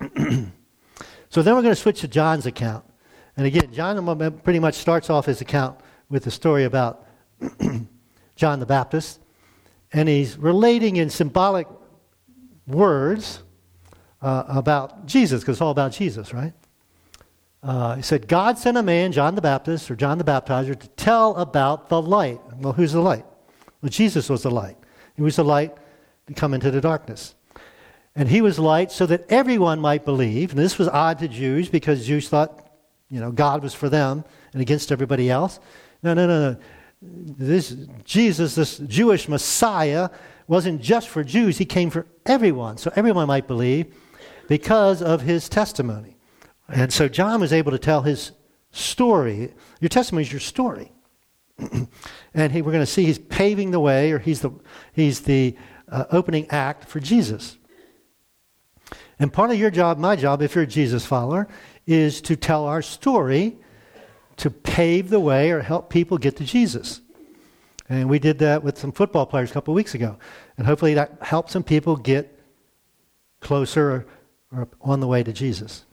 so 0.00 1.42
then 1.42 1.54
we're 1.54 1.62
going 1.62 1.74
to 1.74 1.76
switch 1.76 2.00
to 2.00 2.08
John's 2.08 2.46
account. 2.46 2.84
And 3.36 3.46
again, 3.46 3.72
John 3.72 4.40
pretty 4.40 4.58
much 4.58 4.74
starts 4.74 5.10
off 5.10 5.26
his 5.26 5.40
account 5.40 5.78
with 6.08 6.24
the 6.24 6.30
story 6.30 6.64
about 6.64 7.06
John 8.36 8.60
the 8.60 8.66
Baptist. 8.66 9.20
And 9.92 10.08
he's 10.08 10.36
relating 10.36 10.96
in 10.96 11.08
symbolic 11.08 11.66
words 12.66 13.42
uh, 14.20 14.44
about 14.48 15.06
Jesus, 15.06 15.40
because 15.40 15.56
it's 15.56 15.62
all 15.62 15.70
about 15.70 15.92
Jesus, 15.92 16.34
right? 16.34 16.52
Uh, 17.68 17.96
he 17.96 18.02
said, 18.02 18.26
God 18.26 18.56
sent 18.56 18.78
a 18.78 18.82
man, 18.82 19.12
John 19.12 19.34
the 19.34 19.42
Baptist 19.42 19.90
or 19.90 19.94
John 19.94 20.16
the 20.16 20.24
Baptizer, 20.24 20.74
to 20.74 20.88
tell 20.96 21.36
about 21.36 21.90
the 21.90 22.00
light. 22.00 22.40
Well, 22.56 22.72
who's 22.72 22.92
the 22.92 23.02
light? 23.02 23.26
Well, 23.82 23.90
Jesus 23.90 24.30
was 24.30 24.42
the 24.42 24.50
light. 24.50 24.78
He 25.16 25.20
was 25.22 25.36
the 25.36 25.44
light 25.44 25.76
to 26.28 26.32
come 26.32 26.54
into 26.54 26.70
the 26.70 26.80
darkness. 26.80 27.34
And 28.16 28.26
he 28.26 28.40
was 28.40 28.58
light 28.58 28.90
so 28.90 29.04
that 29.04 29.30
everyone 29.30 29.80
might 29.80 30.06
believe. 30.06 30.52
And 30.52 30.58
this 30.58 30.78
was 30.78 30.88
odd 30.88 31.18
to 31.18 31.28
Jews 31.28 31.68
because 31.68 32.06
Jews 32.06 32.30
thought, 32.30 32.70
you 33.10 33.20
know, 33.20 33.30
God 33.30 33.62
was 33.62 33.74
for 33.74 33.90
them 33.90 34.24
and 34.54 34.62
against 34.62 34.90
everybody 34.90 35.28
else. 35.28 35.60
No, 36.02 36.14
no, 36.14 36.26
no, 36.26 36.52
no. 36.52 36.58
This 37.02 37.76
Jesus, 38.02 38.54
this 38.54 38.78
Jewish 38.78 39.28
Messiah, 39.28 40.08
wasn't 40.46 40.80
just 40.80 41.10
for 41.10 41.22
Jews. 41.22 41.58
He 41.58 41.66
came 41.66 41.90
for 41.90 42.06
everyone, 42.24 42.78
so 42.78 42.90
everyone 42.96 43.26
might 43.26 43.46
believe 43.46 43.94
because 44.48 45.02
of 45.02 45.20
his 45.20 45.50
testimony. 45.50 46.17
And 46.68 46.92
so 46.92 47.08
John 47.08 47.40
was 47.40 47.52
able 47.52 47.72
to 47.72 47.78
tell 47.78 48.02
his 48.02 48.32
story. 48.70 49.54
Your 49.80 49.88
testimony 49.88 50.22
is 50.22 50.32
your 50.32 50.40
story. 50.40 50.92
and 52.34 52.52
he, 52.52 52.62
we're 52.62 52.72
going 52.72 52.82
to 52.82 52.86
see 52.86 53.04
he's 53.04 53.18
paving 53.18 53.70
the 53.70 53.80
way, 53.80 54.12
or 54.12 54.18
he's 54.18 54.40
the, 54.40 54.50
he's 54.92 55.20
the 55.20 55.56
uh, 55.90 56.04
opening 56.10 56.46
act 56.50 56.84
for 56.84 57.00
Jesus. 57.00 57.56
And 59.18 59.32
part 59.32 59.50
of 59.50 59.58
your 59.58 59.70
job, 59.70 59.98
my 59.98 60.14
job, 60.14 60.42
if 60.42 60.54
you're 60.54 60.64
a 60.64 60.66
Jesus 60.66 61.04
follower, 61.04 61.48
is 61.86 62.20
to 62.22 62.36
tell 62.36 62.66
our 62.66 62.82
story 62.82 63.56
to 64.36 64.50
pave 64.50 65.10
the 65.10 65.18
way 65.18 65.50
or 65.50 65.60
help 65.60 65.90
people 65.90 66.18
get 66.18 66.36
to 66.36 66.44
Jesus. 66.44 67.00
And 67.88 68.08
we 68.08 68.18
did 68.18 68.38
that 68.38 68.62
with 68.62 68.78
some 68.78 68.92
football 68.92 69.26
players 69.26 69.50
a 69.50 69.54
couple 69.54 69.72
of 69.72 69.76
weeks 69.76 69.94
ago. 69.94 70.18
And 70.56 70.66
hopefully 70.66 70.94
that 70.94 71.18
helped 71.22 71.50
some 71.50 71.64
people 71.64 71.96
get 71.96 72.38
closer 73.40 73.90
or, 73.90 74.06
or 74.52 74.68
on 74.80 75.00
the 75.00 75.06
way 75.06 75.22
to 75.22 75.32
Jesus. 75.32 75.84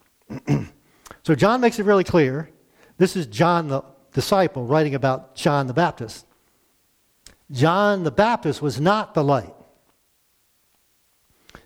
So 1.24 1.36
John 1.36 1.62
makes 1.62 1.80
it 1.80 1.86
really 1.86 2.04
clear. 2.04 2.50
This 2.98 3.16
is 3.16 3.28
John 3.28 3.68
the 3.68 3.84
disciple 4.14 4.66
writing 4.66 4.96
about 4.96 5.36
John 5.36 5.68
the 5.68 5.74
Baptist. 5.74 6.26
John 7.52 8.04
the 8.04 8.12
Baptist 8.12 8.62
was 8.62 8.80
not 8.80 9.14
the 9.14 9.24
light. 9.24 9.54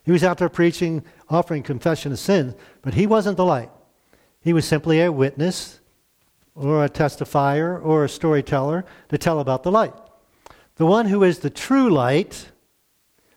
He 0.04 0.12
was 0.12 0.24
out 0.24 0.40
there 0.40 0.50
preaching, 0.50 1.04
offering 1.30 1.64
confession 1.64 2.12
of 2.12 2.20
sin, 2.20 2.56
but 2.82 2.96
he 2.96 3.06
wasn't 3.06 3.38
the 3.38 3.46
light. 3.46 3.70
He 4.42 4.54
was 4.54 4.66
simply 4.66 5.02
a 5.02 5.12
witness 5.12 5.80
or 6.56 6.84
a 6.84 6.90
testifier 6.90 7.84
or 7.84 8.04
a 8.04 8.10
storyteller 8.10 8.86
to 9.10 9.18
tell 9.18 9.40
about 9.40 9.64
the 9.64 9.72
light. 9.72 9.94
The 10.76 10.86
one 10.86 11.08
who 11.08 11.24
is 11.24 11.40
the 11.40 11.50
true 11.50 11.90
light, 11.90 12.52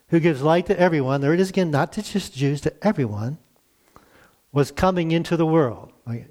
who 0.08 0.20
gives 0.20 0.42
light 0.42 0.66
to 0.66 0.78
everyone, 0.78 1.20
there 1.20 1.34
it 1.34 1.40
is 1.40 1.50
again, 1.50 1.70
not 1.70 1.92
to 1.92 2.02
just 2.02 2.34
Jews, 2.34 2.60
to 2.62 2.72
everyone, 2.82 3.38
was 4.52 4.70
coming 4.70 5.10
into 5.10 5.36
the 5.36 5.46
world. 5.46 5.92
Like, 6.06 6.28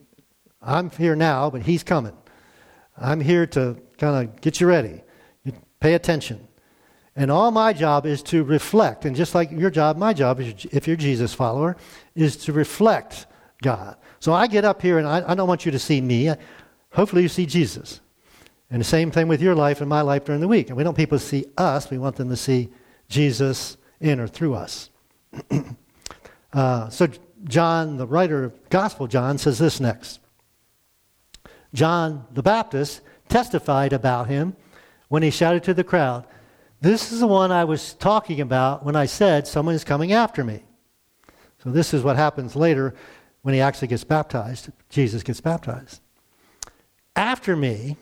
I'm 0.61 0.89
here 0.91 1.15
now, 1.15 1.49
but 1.49 1.63
he's 1.63 1.83
coming. 1.83 2.15
I'm 2.97 3.19
here 3.19 3.47
to 3.47 3.77
kind 3.97 4.29
of 4.29 4.41
get 4.41 4.61
you 4.61 4.67
ready. 4.67 5.01
You 5.43 5.53
pay 5.79 5.95
attention. 5.95 6.47
And 7.15 7.29
all 7.29 7.51
my 7.51 7.73
job 7.73 8.05
is 8.05 8.23
to 8.23 8.43
reflect. 8.43 9.05
And 9.05 9.15
just 9.15 9.35
like 9.35 9.51
your 9.51 9.69
job, 9.69 9.97
my 9.97 10.13
job, 10.13 10.39
is, 10.39 10.65
if 10.71 10.87
you're 10.87 10.95
Jesus 10.95 11.33
follower, 11.33 11.75
is 12.15 12.37
to 12.37 12.53
reflect 12.53 13.25
God. 13.61 13.97
So 14.19 14.33
I 14.33 14.47
get 14.47 14.63
up 14.63 14.81
here 14.81 14.97
and 14.97 15.07
I, 15.07 15.23
I 15.27 15.35
don't 15.35 15.47
want 15.47 15.65
you 15.65 15.71
to 15.71 15.79
see 15.79 15.99
me. 15.99 16.31
Hopefully 16.93 17.23
you 17.23 17.27
see 17.27 17.45
Jesus. 17.45 18.01
And 18.69 18.79
the 18.79 18.85
same 18.85 19.11
thing 19.11 19.27
with 19.27 19.41
your 19.41 19.55
life 19.55 19.81
and 19.81 19.89
my 19.89 20.01
life 20.01 20.25
during 20.25 20.39
the 20.39 20.47
week. 20.47 20.69
And 20.69 20.77
we 20.77 20.83
don't 20.83 20.95
people 20.95 21.19
see 21.19 21.45
us, 21.57 21.89
we 21.89 21.97
want 21.97 22.15
them 22.15 22.29
to 22.29 22.37
see 22.37 22.69
Jesus 23.09 23.77
in 23.99 24.19
or 24.19 24.27
through 24.27 24.53
us. 24.53 24.89
uh, 26.53 26.89
so 26.89 27.07
John, 27.43 27.97
the 27.97 28.07
writer 28.07 28.43
of 28.43 28.69
Gospel 28.69 29.07
John, 29.07 29.37
says 29.37 29.59
this 29.59 29.79
next. 29.79 30.19
John 31.73 32.25
the 32.31 32.43
Baptist 32.43 33.01
testified 33.29 33.93
about 33.93 34.27
him 34.27 34.55
when 35.07 35.23
he 35.23 35.29
shouted 35.29 35.63
to 35.63 35.73
the 35.73 35.83
crowd, 35.83 36.25
This 36.81 37.11
is 37.11 37.19
the 37.19 37.27
one 37.27 37.51
I 37.51 37.63
was 37.63 37.93
talking 37.93 38.41
about 38.41 38.85
when 38.85 38.95
I 38.95 39.05
said, 39.05 39.47
Someone 39.47 39.75
is 39.75 39.83
coming 39.83 40.13
after 40.13 40.43
me. 40.43 40.63
So, 41.63 41.69
this 41.69 41.93
is 41.93 42.03
what 42.03 42.15
happens 42.15 42.55
later 42.55 42.95
when 43.41 43.53
he 43.53 43.61
actually 43.61 43.87
gets 43.87 44.03
baptized. 44.03 44.69
Jesus 44.89 45.23
gets 45.23 45.41
baptized. 45.41 46.01
After 47.15 47.55
me, 47.55 47.97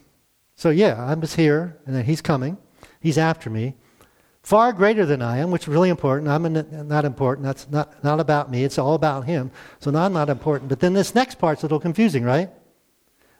so 0.55 0.69
yeah, 0.69 1.03
I 1.03 1.13
was 1.13 1.35
here, 1.35 1.77
and 1.85 1.95
then 1.95 2.05
he's 2.05 2.21
coming. 2.21 2.57
He's 2.99 3.17
after 3.17 3.49
me 3.49 3.75
far 4.49 4.73
greater 4.73 5.05
than 5.05 5.21
I 5.21 5.37
am, 5.37 5.51
which 5.51 5.61
is 5.61 5.67
really 5.67 5.89
important. 5.89 6.27
I'm 6.27 6.87
not 6.87 7.05
important. 7.05 7.45
That's 7.45 7.69
not, 7.69 8.03
not 8.03 8.19
about 8.19 8.49
me. 8.49 8.63
It's 8.63 8.79
all 8.79 8.95
about 8.95 9.25
him. 9.25 9.51
So 9.77 9.91
now 9.91 10.05
I'm 10.05 10.13
not 10.13 10.27
important. 10.27 10.69
But 10.69 10.79
then 10.79 10.93
this 10.93 11.13
next 11.13 11.35
part's 11.35 11.61
a 11.61 11.65
little 11.65 11.79
confusing, 11.79 12.23
right? 12.23 12.49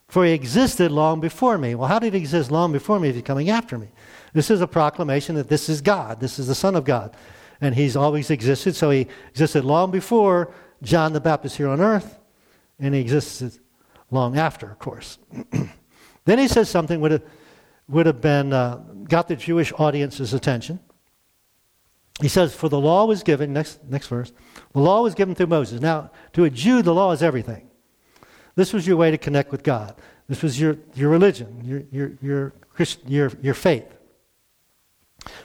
For 0.08 0.24
he 0.24 0.34
existed 0.34 0.92
long 0.92 1.20
before 1.20 1.58
me. 1.58 1.74
Well, 1.74 1.88
how 1.88 1.98
did 1.98 2.14
he 2.14 2.20
exist 2.20 2.52
long 2.52 2.72
before 2.72 3.00
me 3.00 3.10
if 3.10 3.16
he's 3.16 3.24
coming 3.24 3.50
after 3.50 3.80
me? 3.80 3.88
This 4.34 4.52
is 4.52 4.62
a 4.62 4.68
proclamation 4.68 5.34
that 5.34 5.50
this 5.50 5.68
is 5.68 5.82
God. 5.82 6.20
This 6.20 6.38
is 6.38 6.46
the 6.46 6.54
Son 6.54 6.76
of 6.76 6.86
God. 6.86 7.18
And 7.60 7.74
he's 7.74 7.96
always 7.96 8.30
existed. 8.30 8.76
So 8.76 8.92
he 8.92 9.08
existed 9.30 9.66
long 9.66 9.90
before 9.90 10.54
John 10.84 11.14
the 11.14 11.20
Baptist 11.20 11.58
here 11.58 11.70
on 11.70 11.82
earth. 11.82 12.20
And 12.80 12.94
he 12.94 13.02
existed 13.02 13.58
long 14.12 14.38
after, 14.38 14.70
of 14.70 14.78
course. 14.78 15.18
then 16.26 16.38
he 16.38 16.48
says 16.48 16.70
something 16.70 17.02
would 17.02 17.14
have, 17.14 17.24
would 17.88 18.06
have 18.06 18.22
been, 18.22 18.54
uh, 18.54 18.76
got 19.06 19.28
the 19.28 19.36
Jewish 19.36 19.74
audience's 19.74 20.36
attention. 20.36 20.80
He 22.22 22.28
says, 22.28 22.54
For 22.54 22.70
the 22.70 22.80
law 22.80 23.06
was 23.06 23.24
given, 23.24 23.54
next, 23.54 23.84
next 23.86 24.08
verse, 24.08 24.32
the 24.74 24.80
law 24.80 25.04
was 25.04 25.16
given 25.16 25.36
through 25.36 25.48
Moses. 25.48 25.82
Now, 25.82 26.12
to 26.34 26.44
a 26.44 26.50
Jew, 26.50 26.82
the 26.82 26.94
law 26.94 27.12
is 27.12 27.24
everything. 27.24 27.70
This 28.56 28.74
was 28.74 28.86
your 28.86 28.98
way 28.98 29.12
to 29.12 29.18
connect 29.18 29.52
with 29.52 29.64
God. 29.64 29.96
This 30.28 30.44
was 30.44 30.60
your, 30.60 30.78
your 30.94 31.10
religion, 31.10 31.62
your, 31.64 31.84
your, 31.92 32.12
your, 32.22 32.54
Christ, 32.74 33.00
your, 33.08 33.32
your 33.42 33.54
faith. 33.54 33.86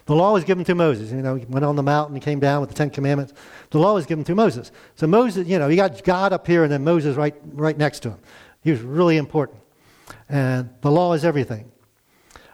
The 0.06 0.14
law 0.14 0.32
was 0.32 0.44
given 0.44 0.64
through 0.64 0.76
Moses. 0.76 1.10
You 1.10 1.22
know, 1.22 1.34
he 1.36 1.46
went 1.46 1.64
on 1.64 1.76
the 1.76 1.82
mountain, 1.82 2.14
he 2.14 2.20
came 2.20 2.38
down 2.40 2.60
with 2.60 2.70
the 2.70 2.74
Ten 2.74 2.90
Commandments. 2.90 3.32
The 3.70 3.78
law 3.78 3.94
was 3.94 4.06
given 4.06 4.24
through 4.24 4.34
Moses. 4.36 4.70
So 4.96 5.06
Moses, 5.06 5.46
you 5.46 5.58
know, 5.58 5.68
you 5.68 5.76
got 5.76 6.02
God 6.04 6.32
up 6.32 6.46
here 6.46 6.64
and 6.64 6.72
then 6.72 6.84
Moses 6.84 7.16
right, 7.16 7.34
right 7.52 7.76
next 7.76 8.00
to 8.00 8.10
him. 8.10 8.18
He 8.62 8.70
was 8.70 8.80
really 8.80 9.16
important. 9.16 9.60
And 10.28 10.70
the 10.80 10.90
law 10.90 11.12
is 11.12 11.24
everything. 11.24 11.70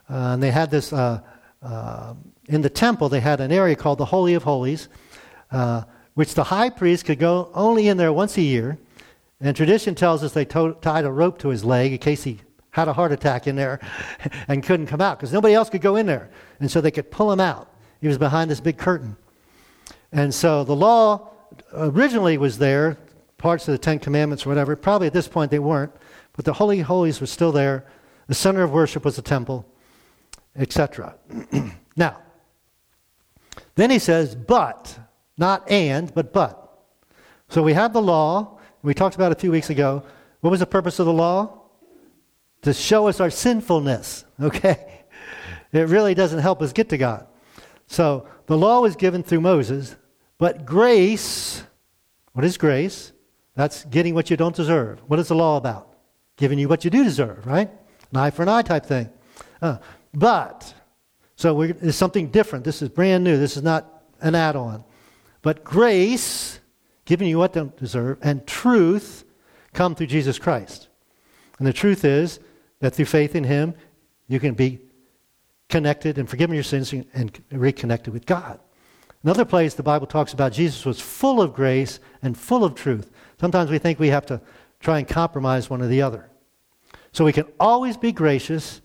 Uh, 0.08 0.34
and 0.34 0.42
they 0.42 0.50
had 0.50 0.70
this 0.70 0.92
uh, 0.92 1.20
uh, 1.62 2.14
in 2.50 2.62
the 2.62 2.70
temple, 2.70 3.08
they 3.08 3.20
had 3.20 3.40
an 3.40 3.52
area 3.52 3.76
called 3.76 3.98
the 3.98 4.04
Holy 4.04 4.34
of 4.34 4.42
Holies, 4.42 4.88
uh, 5.52 5.82
which 6.14 6.34
the 6.34 6.44
high 6.44 6.68
priest 6.68 7.04
could 7.04 7.20
go 7.20 7.50
only 7.54 7.86
in 7.86 7.96
there 7.96 8.12
once 8.12 8.36
a 8.36 8.42
year. 8.42 8.76
And 9.40 9.56
tradition 9.56 9.94
tells 9.94 10.24
us 10.24 10.32
they 10.32 10.44
to- 10.46 10.76
tied 10.80 11.04
a 11.04 11.12
rope 11.12 11.38
to 11.38 11.48
his 11.48 11.64
leg 11.64 11.92
in 11.92 11.98
case 11.98 12.24
he 12.24 12.40
had 12.72 12.88
a 12.88 12.92
heart 12.92 13.12
attack 13.12 13.46
in 13.46 13.54
there 13.54 13.80
and 14.48 14.62
couldn't 14.62 14.86
come 14.86 15.00
out 15.00 15.18
because 15.18 15.32
nobody 15.32 15.54
else 15.54 15.70
could 15.70 15.80
go 15.80 15.94
in 15.94 16.06
there. 16.06 16.28
And 16.58 16.70
so 16.70 16.80
they 16.80 16.90
could 16.90 17.10
pull 17.10 17.32
him 17.32 17.40
out. 17.40 17.72
He 18.00 18.08
was 18.08 18.18
behind 18.18 18.50
this 18.50 18.60
big 18.60 18.76
curtain. 18.76 19.16
And 20.12 20.34
so 20.34 20.64
the 20.64 20.74
law 20.74 21.30
originally 21.72 22.36
was 22.36 22.58
there, 22.58 22.98
parts 23.38 23.68
of 23.68 23.72
the 23.72 23.78
Ten 23.78 24.00
Commandments 24.00 24.44
or 24.44 24.48
whatever. 24.48 24.74
Probably 24.74 25.06
at 25.06 25.12
this 25.12 25.28
point 25.28 25.52
they 25.52 25.60
weren't, 25.60 25.92
but 26.34 26.44
the 26.44 26.52
Holy 26.52 26.80
of 26.80 26.86
Holies 26.86 27.20
was 27.20 27.30
still 27.30 27.52
there. 27.52 27.86
The 28.26 28.34
center 28.34 28.62
of 28.62 28.72
worship 28.72 29.04
was 29.04 29.16
the 29.16 29.22
temple, 29.22 29.64
etc. 30.56 31.14
now, 31.96 32.18
then 33.74 33.90
he 33.90 33.98
says, 33.98 34.34
but, 34.34 34.98
not 35.36 35.70
and, 35.70 36.12
but 36.14 36.32
but. 36.32 36.56
So 37.48 37.62
we 37.62 37.72
have 37.72 37.92
the 37.92 38.02
law. 38.02 38.58
We 38.82 38.94
talked 38.94 39.14
about 39.16 39.32
it 39.32 39.38
a 39.38 39.40
few 39.40 39.50
weeks 39.50 39.70
ago. 39.70 40.04
What 40.40 40.50
was 40.50 40.60
the 40.60 40.66
purpose 40.66 40.98
of 40.98 41.06
the 41.06 41.12
law? 41.12 41.62
To 42.62 42.72
show 42.72 43.08
us 43.08 43.20
our 43.20 43.30
sinfulness, 43.30 44.24
okay? 44.40 45.02
It 45.72 45.88
really 45.88 46.14
doesn't 46.14 46.40
help 46.40 46.62
us 46.62 46.72
get 46.72 46.88
to 46.90 46.98
God. 46.98 47.26
So 47.86 48.28
the 48.46 48.56
law 48.56 48.80
was 48.80 48.96
given 48.96 49.22
through 49.22 49.40
Moses, 49.40 49.96
but 50.38 50.64
grace, 50.64 51.62
what 52.32 52.44
is 52.44 52.56
grace? 52.56 53.12
That's 53.54 53.84
getting 53.84 54.14
what 54.14 54.30
you 54.30 54.36
don't 54.36 54.54
deserve. 54.54 55.00
What 55.06 55.18
is 55.18 55.28
the 55.28 55.34
law 55.34 55.56
about? 55.56 55.94
Giving 56.36 56.58
you 56.58 56.68
what 56.68 56.84
you 56.84 56.90
do 56.90 57.04
deserve, 57.04 57.46
right? 57.46 57.70
An 58.12 58.16
eye 58.16 58.30
for 58.30 58.42
an 58.42 58.48
eye 58.48 58.62
type 58.62 58.86
thing. 58.86 59.10
Uh, 59.60 59.78
but 60.14 60.72
so 61.40 61.62
it's 61.62 61.96
something 61.96 62.28
different. 62.28 62.66
This 62.66 62.82
is 62.82 62.90
brand 62.90 63.24
new. 63.24 63.38
This 63.38 63.56
is 63.56 63.62
not 63.62 64.02
an 64.20 64.34
add 64.34 64.56
on. 64.56 64.84
But 65.40 65.64
grace, 65.64 66.60
giving 67.06 67.28
you 67.28 67.38
what 67.38 67.54
you 67.54 67.62
don't 67.62 67.76
deserve, 67.78 68.18
and 68.20 68.46
truth 68.46 69.24
come 69.72 69.94
through 69.94 70.08
Jesus 70.08 70.38
Christ. 70.38 70.88
And 71.58 71.66
the 71.66 71.72
truth 71.72 72.04
is 72.04 72.40
that 72.80 72.94
through 72.94 73.06
faith 73.06 73.34
in 73.34 73.44
Him, 73.44 73.74
you 74.28 74.38
can 74.38 74.52
be 74.52 74.80
connected 75.70 76.18
and 76.18 76.28
forgiven 76.28 76.52
your 76.52 76.62
sins 76.62 76.92
and 76.92 77.42
reconnected 77.50 78.12
with 78.12 78.26
God. 78.26 78.60
Another 79.22 79.46
place 79.46 79.72
the 79.72 79.82
Bible 79.82 80.06
talks 80.06 80.34
about 80.34 80.52
Jesus 80.52 80.84
was 80.84 81.00
full 81.00 81.40
of 81.40 81.54
grace 81.54 82.00
and 82.20 82.36
full 82.36 82.64
of 82.64 82.74
truth. 82.74 83.10
Sometimes 83.40 83.70
we 83.70 83.78
think 83.78 83.98
we 83.98 84.08
have 84.08 84.26
to 84.26 84.42
try 84.78 84.98
and 84.98 85.08
compromise 85.08 85.70
one 85.70 85.80
or 85.80 85.86
the 85.86 86.02
other. 86.02 86.28
So 87.12 87.24
we 87.24 87.32
can 87.32 87.46
always 87.58 87.96
be 87.96 88.12
gracious 88.12 88.82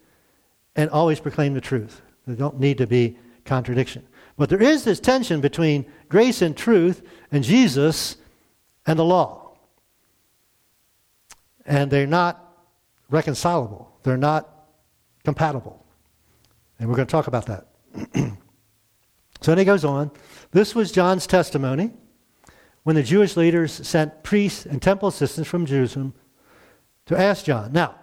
and 0.78 0.90
always 0.90 1.20
proclaim 1.20 1.54
the 1.54 1.60
truth. 1.60 2.02
There 2.26 2.36
don't 2.36 2.60
need 2.60 2.78
to 2.80 2.88
be 2.88 3.18
contradiction. 3.46 4.08
But 4.38 4.50
there 4.50 4.62
is 4.62 4.84
this 4.84 5.00
tension 5.00 5.42
between 5.42 5.86
grace 6.10 6.42
and 6.42 6.58
truth 6.58 7.04
and 7.32 7.44
Jesus 7.44 8.18
and 8.86 9.00
the 9.00 9.06
law. 9.06 9.42
and 11.66 11.90
they're 11.90 12.06
not 12.06 12.46
reconcilable. 13.10 13.92
They're 14.04 14.18
not 14.18 14.68
compatible. 15.24 15.84
And 16.80 16.88
we're 16.90 16.96
going 16.96 17.08
to 17.08 17.12
talk 17.12 17.28
about 17.28 17.48
that. 17.48 17.68
so 19.42 19.52
then 19.52 19.58
he 19.58 19.66
goes 19.66 19.84
on. 19.84 20.12
This 20.52 20.76
was 20.76 20.92
John's 20.92 21.26
testimony 21.26 21.92
when 22.84 22.96
the 22.96 23.04
Jewish 23.04 23.36
leaders 23.36 23.72
sent 23.88 24.24
priests 24.24 24.66
and 24.66 24.82
temple 24.82 25.08
assistants 25.08 25.50
from 25.50 25.66
Jerusalem 25.66 26.14
to 27.08 27.20
ask 27.20 27.46
John. 27.46 27.72
Now, 27.72 27.96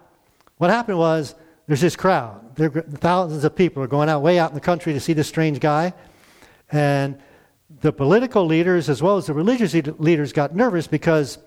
what 0.56 0.70
happened 0.70 0.98
was 0.98 1.34
there's 1.72 1.80
this 1.80 1.96
crowd. 1.96 2.54
There, 2.56 2.68
are 2.68 2.82
thousands 2.82 3.44
of 3.44 3.56
people 3.56 3.82
are 3.82 3.86
going 3.86 4.10
out 4.10 4.20
way 4.20 4.38
out 4.38 4.50
in 4.50 4.54
the 4.54 4.60
country 4.60 4.92
to 4.92 5.00
see 5.00 5.14
this 5.14 5.26
strange 5.26 5.58
guy. 5.58 5.94
And 6.70 7.18
the 7.80 7.94
political 7.94 8.44
leaders, 8.44 8.90
as 8.90 9.02
well 9.02 9.16
as 9.16 9.24
the 9.24 9.32
religious 9.32 9.72
leaders, 9.72 10.34
got 10.34 10.54
nervous 10.54 10.86
because 10.86 11.38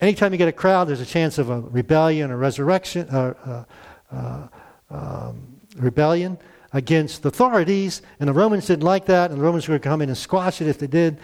anytime 0.00 0.30
you 0.30 0.38
get 0.38 0.46
a 0.46 0.52
crowd, 0.52 0.86
there's 0.86 1.00
a 1.00 1.04
chance 1.04 1.38
of 1.38 1.50
a 1.50 1.62
rebellion, 1.62 2.30
a 2.30 2.36
resurrection, 2.36 3.08
uh, 3.08 3.64
uh, 4.12 4.14
uh, 4.14 4.48
um, 4.96 5.60
rebellion 5.78 6.38
against 6.72 7.24
the 7.24 7.30
authorities. 7.30 8.02
And 8.20 8.28
the 8.28 8.32
Romans 8.32 8.68
didn't 8.68 8.84
like 8.84 9.06
that, 9.06 9.32
and 9.32 9.40
the 9.40 9.44
Romans 9.44 9.66
were 9.66 9.72
going 9.72 9.80
to 9.80 9.88
come 9.88 10.02
in 10.02 10.10
and 10.10 10.16
squash 10.16 10.60
it 10.60 10.68
if 10.68 10.78
they 10.78 10.86
did. 10.86 11.18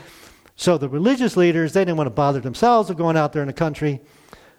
So 0.56 0.78
the 0.78 0.88
religious 0.88 1.37
leaders, 1.37 1.75
they 1.75 1.82
didn't 1.82 1.97
want 1.97 2.08
to 2.08 2.11
bother 2.11 2.40
themselves 2.40 2.88
with 2.88 2.99
going 2.99 3.16
out 3.16 3.32
there 3.32 3.42
in 3.42 3.47
the 3.47 3.52
country, 3.52 4.00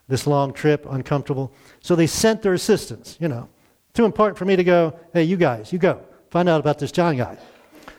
this 0.09 0.27
long 0.27 0.51
trip, 0.51 0.85
uncomfortable. 0.89 1.53
So 1.81 1.95
they 1.95 2.07
sent 2.07 2.41
their 2.41 2.53
assistants, 2.53 3.15
you 3.21 3.29
know. 3.29 3.47
Too 3.93 4.05
important 4.05 4.37
for 4.37 4.45
me 4.45 4.55
to 4.55 4.63
go, 4.63 4.99
hey, 5.13 5.23
you 5.23 5.37
guys, 5.37 5.71
you 5.71 5.79
go. 5.79 6.01
Find 6.29 6.49
out 6.49 6.59
about 6.59 6.79
this 6.79 6.91
John 6.91 7.15
guy. 7.15 7.37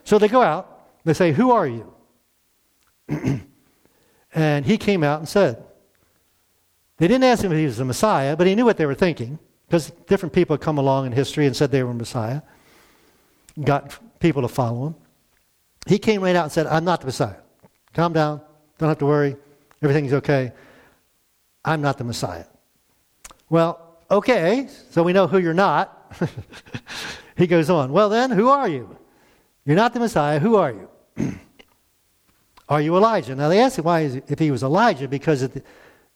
So 0.05 0.19
they 0.19 0.29
go 0.29 0.43
out, 0.43 0.81
they 1.05 1.15
say, 1.15 1.33
Who 1.33 1.51
are 1.51 1.67
you? 1.67 1.93
and 4.35 4.67
he 4.67 4.77
came 4.77 5.03
out 5.03 5.21
and 5.21 5.29
said, 5.29 5.65
They 6.99 7.09
didn't 7.09 7.25
ask 7.25 7.43
him 7.43 7.53
if 7.53 7.59
he 7.59 7.65
was 7.65 7.79
the 7.79 7.85
Messiah, 7.85 8.37
but 8.37 8.47
he 8.47 8.55
knew 8.55 8.65
what 8.65 8.77
they 8.77 8.87
were 8.87 8.95
thinking 8.95 9.39
because 9.67 9.91
different 10.07 10.33
people 10.33 10.55
had 10.55 10.61
come 10.61 10.79
along 10.79 11.07
in 11.07 11.13
history 11.13 11.47
and 11.47 11.57
said 11.57 11.71
they 11.71 11.83
were 11.83 11.95
Messiah, 11.95 12.43
got 13.63 13.99
people 14.21 14.43
to 14.43 14.49
follow 14.49 14.89
him. 14.89 14.95
He 15.87 15.99
came 15.99 16.23
right 16.23 16.37
out 16.37 16.45
and 16.45 16.53
said, 16.53 16.67
I'm 16.67 16.85
not 16.85 17.01
the 17.01 17.07
Messiah. 17.07 17.37
Calm 17.95 18.13
down. 18.13 18.41
Don't 18.79 18.89
have 18.89 18.99
to 18.99 19.07
worry. 19.07 19.37
Everything's 19.83 20.13
okay. 20.13 20.53
I'm 21.65 21.81
not 21.81 21.99
the 21.99 22.05
Messiah. 22.05 22.47
Well, 23.49 23.99
okay, 24.11 24.69
so 24.91 25.03
we 25.03 25.13
know 25.13 25.27
who 25.27 25.39
you're 25.39 25.55
not. 25.55 26.15
he 27.37 27.47
goes 27.47 27.69
on, 27.71 27.93
Well, 27.93 28.09
then, 28.09 28.31
who 28.31 28.49
are 28.49 28.69
you? 28.69 28.97
You're 29.65 29.77
not 29.77 29.93
the 29.93 30.01
Messiah. 30.01 30.39
Who 30.39 30.57
are 30.57 30.73
you? 30.73 30.89
are 32.69 32.81
you 32.81 32.97
Elijah? 32.97 33.35
Now, 33.35 33.49
they 33.49 33.61
asked 33.61 33.79
him 33.79 33.85
why 33.85 34.23
if 34.27 34.39
he 34.39 34.51
was 34.51 34.63
Elijah 34.63 35.09
because, 35.09 35.41
the, 35.41 35.63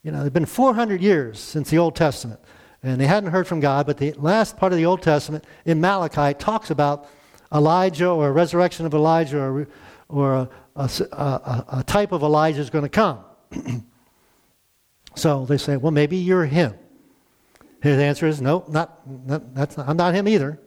you 0.03 0.11
know, 0.11 0.21
it 0.21 0.25
had 0.25 0.33
been 0.33 0.47
400 0.47 1.01
years 1.01 1.39
since 1.39 1.71
the 1.71 1.79
Old 1.79 1.95
Testament, 1.97 2.41
and 2.83 3.01
they 3.01 3.07
hadn't 3.07 3.31
heard 3.31 3.47
from 3.47 3.61
God, 3.61 3.87
but 3.87 3.99
the 3.99 4.13
last 4.13 4.57
part 4.57 4.73
of 4.73 4.79
the 4.79 4.87
Old 4.87 5.03
Testament 5.03 5.45
in 5.65 5.81
Malachi 5.81 6.35
talks 6.35 6.71
about 6.71 7.09
Elijah 7.53 8.09
or 8.09 8.29
a 8.29 8.33
resurrection 8.33 8.87
of 8.87 8.95
Elijah 8.95 9.41
or, 9.41 9.69
or 10.09 10.35
a, 10.35 10.49
a, 10.77 10.89
a, 11.13 11.65
a 11.79 11.85
type 11.85 12.13
of 12.13 12.23
Elijah 12.23 12.61
is 12.61 12.71
going 12.71 12.85
to 12.85 12.89
come. 12.89 13.25
so 15.15 15.47
they 15.47 15.59
say, 15.59 15.77
well, 15.77 15.93
maybe 15.93 16.17
you're 16.17 16.47
him. 16.47 16.75
His 17.83 17.99
answer 17.99 18.27
is, 18.27 18.41
no, 18.41 18.65
not, 18.69 19.07
not, 19.27 19.55
that's 19.55 19.77
not, 19.77 19.89
I'm 19.89 19.97
not 19.97 20.15
him 20.15 20.27
either. 20.27 20.59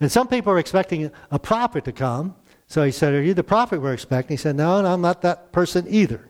And 0.00 0.10
some 0.10 0.28
people 0.28 0.52
are 0.52 0.58
expecting 0.58 1.10
a 1.30 1.38
prophet 1.38 1.84
to 1.86 1.92
come. 1.92 2.36
So 2.68 2.84
he 2.84 2.92
said, 2.92 3.14
Are 3.14 3.22
you 3.22 3.34
the 3.34 3.42
prophet 3.42 3.80
we're 3.80 3.94
expecting? 3.94 4.36
He 4.36 4.40
said, 4.40 4.56
No, 4.56 4.80
no 4.80 4.92
I'm 4.92 5.00
not 5.00 5.22
that 5.22 5.52
person 5.52 5.86
either. 5.88 6.28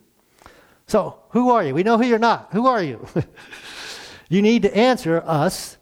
So 0.87 1.19
who 1.31 1.51
are 1.51 1.65
you? 1.65 1.75
We 1.75 1.83
know 1.83 1.99
who 1.99 2.07
you're 2.07 2.19
not. 2.19 2.49
Who 2.53 2.67
are 2.67 2.83
you? 2.83 3.07
you 4.29 4.41
need 4.41 4.63
to 4.63 4.75
answer 4.75 5.23
us 5.27 5.77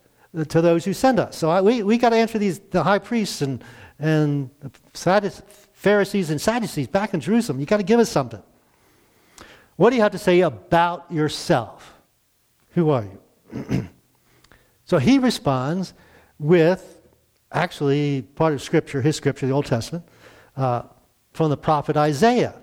to 0.48 0.60
those 0.60 0.84
who 0.84 0.92
send 0.92 1.20
us. 1.20 1.36
So 1.36 1.48
I, 1.48 1.60
we, 1.60 1.82
we 1.82 1.98
got 1.98 2.10
to 2.10 2.16
answer 2.16 2.38
these 2.38 2.58
the 2.58 2.82
high 2.82 2.98
priests 2.98 3.42
and, 3.42 3.62
and 3.98 4.50
Pharisees 5.72 6.30
and 6.30 6.40
Sadducees 6.40 6.88
back 6.88 7.14
in 7.14 7.20
Jerusalem. 7.20 7.60
You 7.60 7.66
got 7.66 7.76
to 7.76 7.84
give 7.84 8.00
us 8.00 8.10
something. 8.10 8.42
What 9.76 9.90
do 9.90 9.96
you 9.96 10.02
have 10.02 10.12
to 10.12 10.18
say 10.18 10.40
about 10.40 11.10
yourself? 11.12 11.94
Who 12.70 12.90
are 12.90 13.04
you? 13.04 13.88
so 14.84 14.98
he 14.98 15.18
responds 15.18 15.94
with 16.38 17.00
actually 17.52 18.22
part 18.22 18.54
of 18.54 18.62
Scripture, 18.62 19.02
his 19.02 19.16
Scripture, 19.16 19.46
the 19.46 19.52
Old 19.52 19.66
Testament, 19.66 20.04
uh, 20.56 20.82
from 21.32 21.50
the 21.50 21.56
prophet 21.56 21.96
Isaiah. 21.96 22.54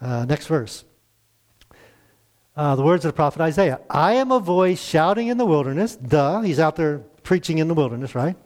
Uh, 0.00 0.26
next 0.26 0.46
verse. 0.46 0.84
Uh, 2.54 2.76
the 2.76 2.82
words 2.82 3.04
of 3.04 3.10
the 3.10 3.16
prophet 3.16 3.42
Isaiah 3.42 3.80
I 3.90 4.14
am 4.14 4.30
a 4.30 4.40
voice 4.40 4.82
shouting 4.82 5.28
in 5.28 5.38
the 5.38 5.46
wilderness. 5.46 5.96
Duh, 5.96 6.40
he's 6.42 6.60
out 6.60 6.76
there 6.76 6.98
preaching 7.22 7.58
in 7.58 7.68
the 7.68 7.74
wilderness, 7.74 8.14
right? 8.14 8.36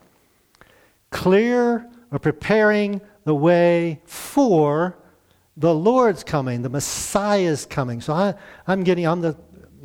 Clear 1.11 1.89
or 2.11 2.19
preparing 2.19 3.01
the 3.25 3.35
way 3.35 4.01
for 4.05 4.97
the 5.61 5.75
Lord's 5.75 6.25
coming, 6.25 6.63
the 6.63 6.71
Messiah's 6.71 7.67
coming. 7.67 8.01
So 8.01 8.15
I, 8.15 8.35
I'm 8.67 8.83
getting, 8.83 9.07
I'm 9.07 9.21
the, 9.21 9.37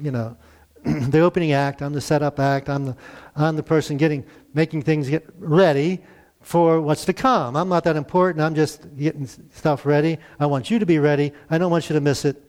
you 0.01 0.09
know, 0.09 0.37
the 0.83 1.19
opening 1.19 1.51
act, 1.51 1.81
I'm 1.81 1.91
the 1.91 1.99
setup 1.99 2.39
act, 2.39 2.69
I'm 2.69 2.85
the, 2.85 2.97
I'm 3.35 3.57
the 3.57 3.63
person 3.63 3.97
getting, 3.97 4.25
making 4.53 4.83
things 4.83 5.09
get 5.09 5.25
ready 5.37 6.01
for 6.39 6.79
what's 6.79 7.03
to 7.05 7.13
come. 7.13 7.57
I'm 7.57 7.67
not 7.67 7.83
that 7.83 7.97
important. 7.97 8.41
I'm 8.41 8.55
just 8.55 8.87
getting 8.95 9.27
stuff 9.27 9.85
ready. 9.85 10.17
I 10.39 10.45
want 10.45 10.71
you 10.71 10.79
to 10.79 10.85
be 10.85 10.97
ready. 10.97 11.33
I 11.49 11.57
don't 11.57 11.71
want 11.71 11.89
you 11.89 11.95
to 11.95 12.01
miss 12.01 12.23
it. 12.23 12.41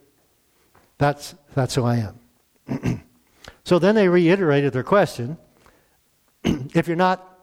That's, 0.98 1.34
that's 1.52 1.74
who 1.74 1.82
I 1.82 2.08
am. 2.68 3.02
so 3.64 3.80
then 3.80 3.96
they 3.96 4.08
reiterated 4.08 4.72
their 4.72 4.84
question. 4.84 5.36
if 6.44 6.86
you're 6.86 6.96
not, 6.96 7.40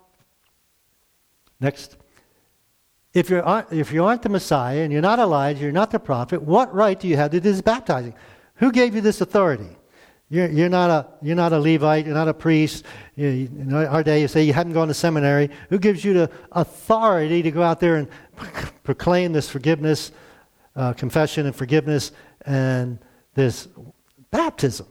next, 1.59 1.97
if, 3.13 3.29
you're, 3.29 3.65
if 3.71 3.91
you 3.91 4.03
aren't 4.03 4.23
the 4.23 4.29
Messiah 4.29 4.79
and 4.81 4.91
you're 4.91 5.01
not 5.01 5.19
Elijah, 5.19 5.61
you're 5.61 5.71
not 5.71 5.91
the 5.91 5.99
prophet, 5.99 6.41
what 6.41 6.73
right 6.73 6.99
do 6.99 7.07
you 7.07 7.15
have 7.15 7.31
to 7.31 7.39
do 7.39 7.51
this 7.51 7.61
baptizing? 7.61 8.13
Who 8.55 8.71
gave 8.71 8.95
you 8.95 9.01
this 9.01 9.21
authority? 9.21 9.77
You're, 10.29 10.49
you're, 10.49 10.69
not 10.69 10.89
a, 10.89 11.07
you're 11.21 11.35
not 11.35 11.53
a 11.53 11.59
Levite, 11.59 12.07
you're 12.07 12.15
not 12.15 12.27
a 12.27 12.33
priest. 12.33 12.85
You, 13.15 13.27
in 13.27 13.71
our 13.71 14.03
day, 14.03 14.21
you 14.21 14.27
say 14.27 14.43
you 14.43 14.53
haven't 14.53 14.73
gone 14.73 14.87
to 14.87 14.93
seminary. 14.93 15.51
Who 15.69 15.77
gives 15.77 16.03
you 16.03 16.13
the 16.13 16.31
authority 16.53 17.43
to 17.43 17.51
go 17.51 17.61
out 17.61 17.79
there 17.79 17.97
and 17.97 18.07
proclaim 18.83 19.31
this 19.31 19.47
forgiveness, 19.47 20.11
uh, 20.75 20.93
confession 20.93 21.45
and 21.45 21.55
forgiveness, 21.55 22.13
and 22.47 22.97
this 23.35 23.67
baptism? 24.31 24.87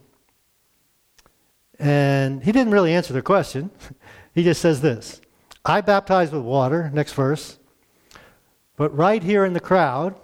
And 1.77 2.41
he 2.41 2.53
didn't 2.53 2.71
really 2.71 2.93
answer 2.93 3.11
their 3.11 3.21
question. 3.21 3.69
he 4.33 4.43
just 4.43 4.61
says 4.61 4.79
this 4.79 5.19
I 5.65 5.81
baptize 5.81 6.31
with 6.31 6.43
water, 6.43 6.89
next 6.93 7.13
verse, 7.13 7.59
but 8.75 8.95
right 8.95 9.21
here 9.21 9.45
in 9.45 9.53
the 9.53 9.59
crowd 9.59 10.15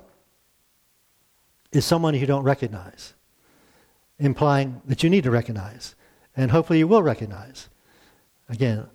is 1.72 1.86
someone 1.86 2.16
you 2.16 2.26
don't 2.26 2.44
recognize 2.44 3.14
implying 4.20 4.82
that 4.86 5.02
you 5.02 5.10
need 5.10 5.24
to 5.24 5.32
recognize. 5.32 5.96
And 6.36 6.52
hopefully 6.52 6.80
you 6.80 6.88
will 6.88 7.04
recognize. 7.04 7.70
Again, 8.50 8.86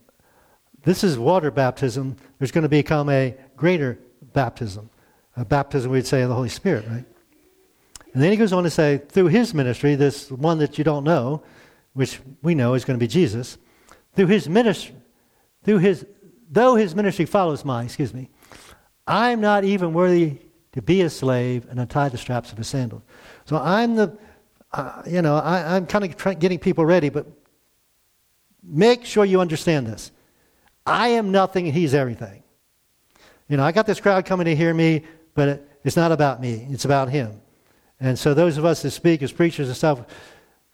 this 0.84 1.02
is 1.02 1.18
water 1.18 1.50
baptism. 1.50 2.16
There's 2.38 2.52
going 2.52 2.62
to 2.62 2.68
become 2.68 3.08
a 3.08 3.34
greater 3.56 3.98
baptism. 4.32 4.90
A 5.36 5.44
baptism, 5.44 5.90
we'd 5.90 6.06
say, 6.06 6.22
of 6.22 6.28
the 6.28 6.34
Holy 6.34 6.48
Spirit, 6.48 6.86
right? 6.88 7.04
And 8.12 8.22
then 8.22 8.30
he 8.30 8.36
goes 8.36 8.52
on 8.52 8.62
to 8.62 8.70
say, 8.70 8.98
through 9.08 9.26
his 9.26 9.52
ministry, 9.52 9.96
this 9.96 10.30
one 10.30 10.58
that 10.58 10.78
you 10.78 10.84
don't 10.84 11.02
know, 11.02 11.42
which 11.94 12.20
we 12.42 12.54
know 12.54 12.74
is 12.74 12.84
going 12.84 12.98
to 12.98 13.02
be 13.02 13.08
Jesus, 13.08 13.58
through 14.14 14.26
his 14.26 14.48
ministry, 14.48 14.94
through 15.64 15.78
his, 15.78 16.06
though 16.48 16.76
his 16.76 16.94
ministry 16.94 17.24
follows 17.24 17.64
mine, 17.64 17.86
excuse 17.86 18.14
me, 18.14 18.30
I'm 19.06 19.40
not 19.40 19.64
even 19.64 19.92
worthy 19.92 20.38
to 20.72 20.82
be 20.82 21.02
a 21.02 21.10
slave 21.10 21.66
and 21.70 21.78
untie 21.78 22.08
the 22.08 22.18
straps 22.18 22.52
of 22.52 22.58
his 22.58 22.68
sandals. 22.68 23.02
So 23.44 23.56
I'm 23.56 23.96
the 23.96 24.16
uh, 24.74 25.02
you 25.06 25.22
know, 25.22 25.36
I, 25.36 25.76
am 25.76 25.86
kind 25.86 26.04
of 26.04 26.38
getting 26.40 26.58
people 26.58 26.84
ready, 26.84 27.08
but 27.08 27.26
make 28.60 29.04
sure 29.04 29.24
you 29.24 29.40
understand 29.40 29.86
this. 29.86 30.10
I 30.84 31.08
am 31.08 31.30
nothing, 31.30 31.66
and 31.66 31.74
he's 31.74 31.94
everything. 31.94 32.42
You 33.48 33.56
know, 33.56 33.62
I 33.62 33.70
got 33.70 33.86
this 33.86 34.00
crowd 34.00 34.26
coming 34.26 34.46
to 34.46 34.56
hear 34.56 34.74
me, 34.74 35.04
but 35.34 35.48
it, 35.48 35.68
it's 35.84 35.96
not 35.96 36.10
about 36.10 36.40
me, 36.40 36.66
it's 36.70 36.84
about 36.84 37.08
him. 37.08 37.40
And 38.00 38.18
so, 38.18 38.34
those 38.34 38.58
of 38.58 38.64
us 38.64 38.82
that 38.82 38.90
speak 38.90 39.22
as 39.22 39.30
preachers 39.30 39.68
and 39.68 39.76
stuff, 39.76 40.00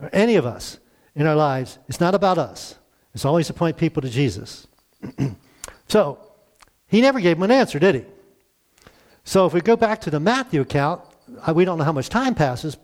or 0.00 0.08
any 0.14 0.36
of 0.36 0.46
us 0.46 0.78
in 1.14 1.26
our 1.26 1.36
lives, 1.36 1.78
it's 1.86 2.00
not 2.00 2.14
about 2.14 2.38
us. 2.38 2.76
It's 3.14 3.26
always 3.26 3.48
to 3.48 3.52
point 3.52 3.76
people 3.76 4.00
to 4.00 4.08
Jesus. 4.08 4.66
so, 5.88 6.18
he 6.86 7.02
never 7.02 7.20
gave 7.20 7.36
them 7.36 7.42
an 7.42 7.50
answer, 7.50 7.78
did 7.78 7.96
he? 7.96 8.04
So, 9.24 9.46
if 9.46 9.52
we 9.52 9.60
go 9.60 9.76
back 9.76 10.00
to 10.02 10.10
the 10.10 10.20
Matthew 10.20 10.60
account, 10.60 11.02
uh, 11.46 11.52
we 11.54 11.64
don't 11.64 11.78
know 11.78 11.84
how 11.84 11.92
much 11.92 12.08
time 12.08 12.34
passes, 12.34 12.76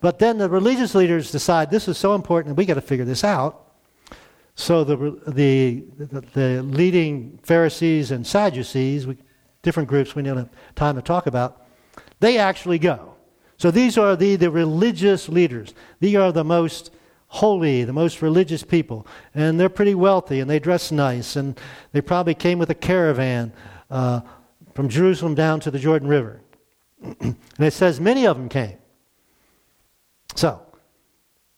but 0.00 0.18
then 0.18 0.38
the 0.38 0.48
religious 0.48 0.94
leaders 0.94 1.30
decide 1.30 1.70
this 1.70 1.88
is 1.88 1.98
so 1.98 2.14
important 2.14 2.56
we 2.56 2.66
got 2.66 2.74
to 2.74 2.80
figure 2.80 3.04
this 3.04 3.24
out. 3.24 3.64
So 4.54 4.82
the, 4.82 4.96
the, 5.28 5.84
the, 6.34 6.62
leading 6.62 7.38
Pharisees 7.44 8.10
and 8.10 8.26
Sadducees, 8.26 9.06
we, 9.06 9.16
different 9.62 9.88
groups 9.88 10.16
we 10.16 10.22
don't 10.24 10.36
have 10.36 10.50
time 10.74 10.96
to 10.96 11.02
talk 11.02 11.28
about, 11.28 11.64
they 12.18 12.38
actually 12.38 12.80
go. 12.80 13.14
So 13.56 13.70
these 13.70 13.96
are 13.96 14.16
the, 14.16 14.34
the 14.34 14.50
religious 14.50 15.28
leaders. 15.28 15.74
These 16.00 16.16
are 16.16 16.32
the 16.32 16.42
most 16.42 16.90
holy, 17.28 17.84
the 17.84 17.92
most 17.92 18.20
religious 18.20 18.64
people. 18.64 19.06
And 19.32 19.60
they're 19.60 19.68
pretty 19.68 19.94
wealthy 19.94 20.40
and 20.40 20.50
they 20.50 20.58
dress 20.58 20.90
nice. 20.90 21.36
And 21.36 21.58
they 21.92 22.00
probably 22.00 22.34
came 22.34 22.58
with 22.58 22.70
a 22.70 22.74
caravan 22.74 23.52
uh, 23.90 24.22
from 24.78 24.88
Jerusalem 24.88 25.34
down 25.34 25.58
to 25.58 25.72
the 25.72 25.78
Jordan 25.80 26.06
River. 26.06 26.40
and 27.02 27.36
it 27.58 27.72
says 27.72 28.00
many 28.00 28.28
of 28.28 28.36
them 28.36 28.48
came. 28.48 28.76
So, 30.36 30.62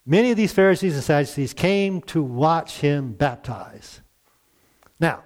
many 0.07 0.31
of 0.31 0.39
these 0.39 0.55
Pharisees 0.55 0.95
and 0.95 1.05
Sadducees 1.05 1.53
came 1.53 2.01
to 2.05 2.23
watch 2.23 2.79
him 2.79 3.13
baptize. 3.13 4.01
Now, 4.99 5.23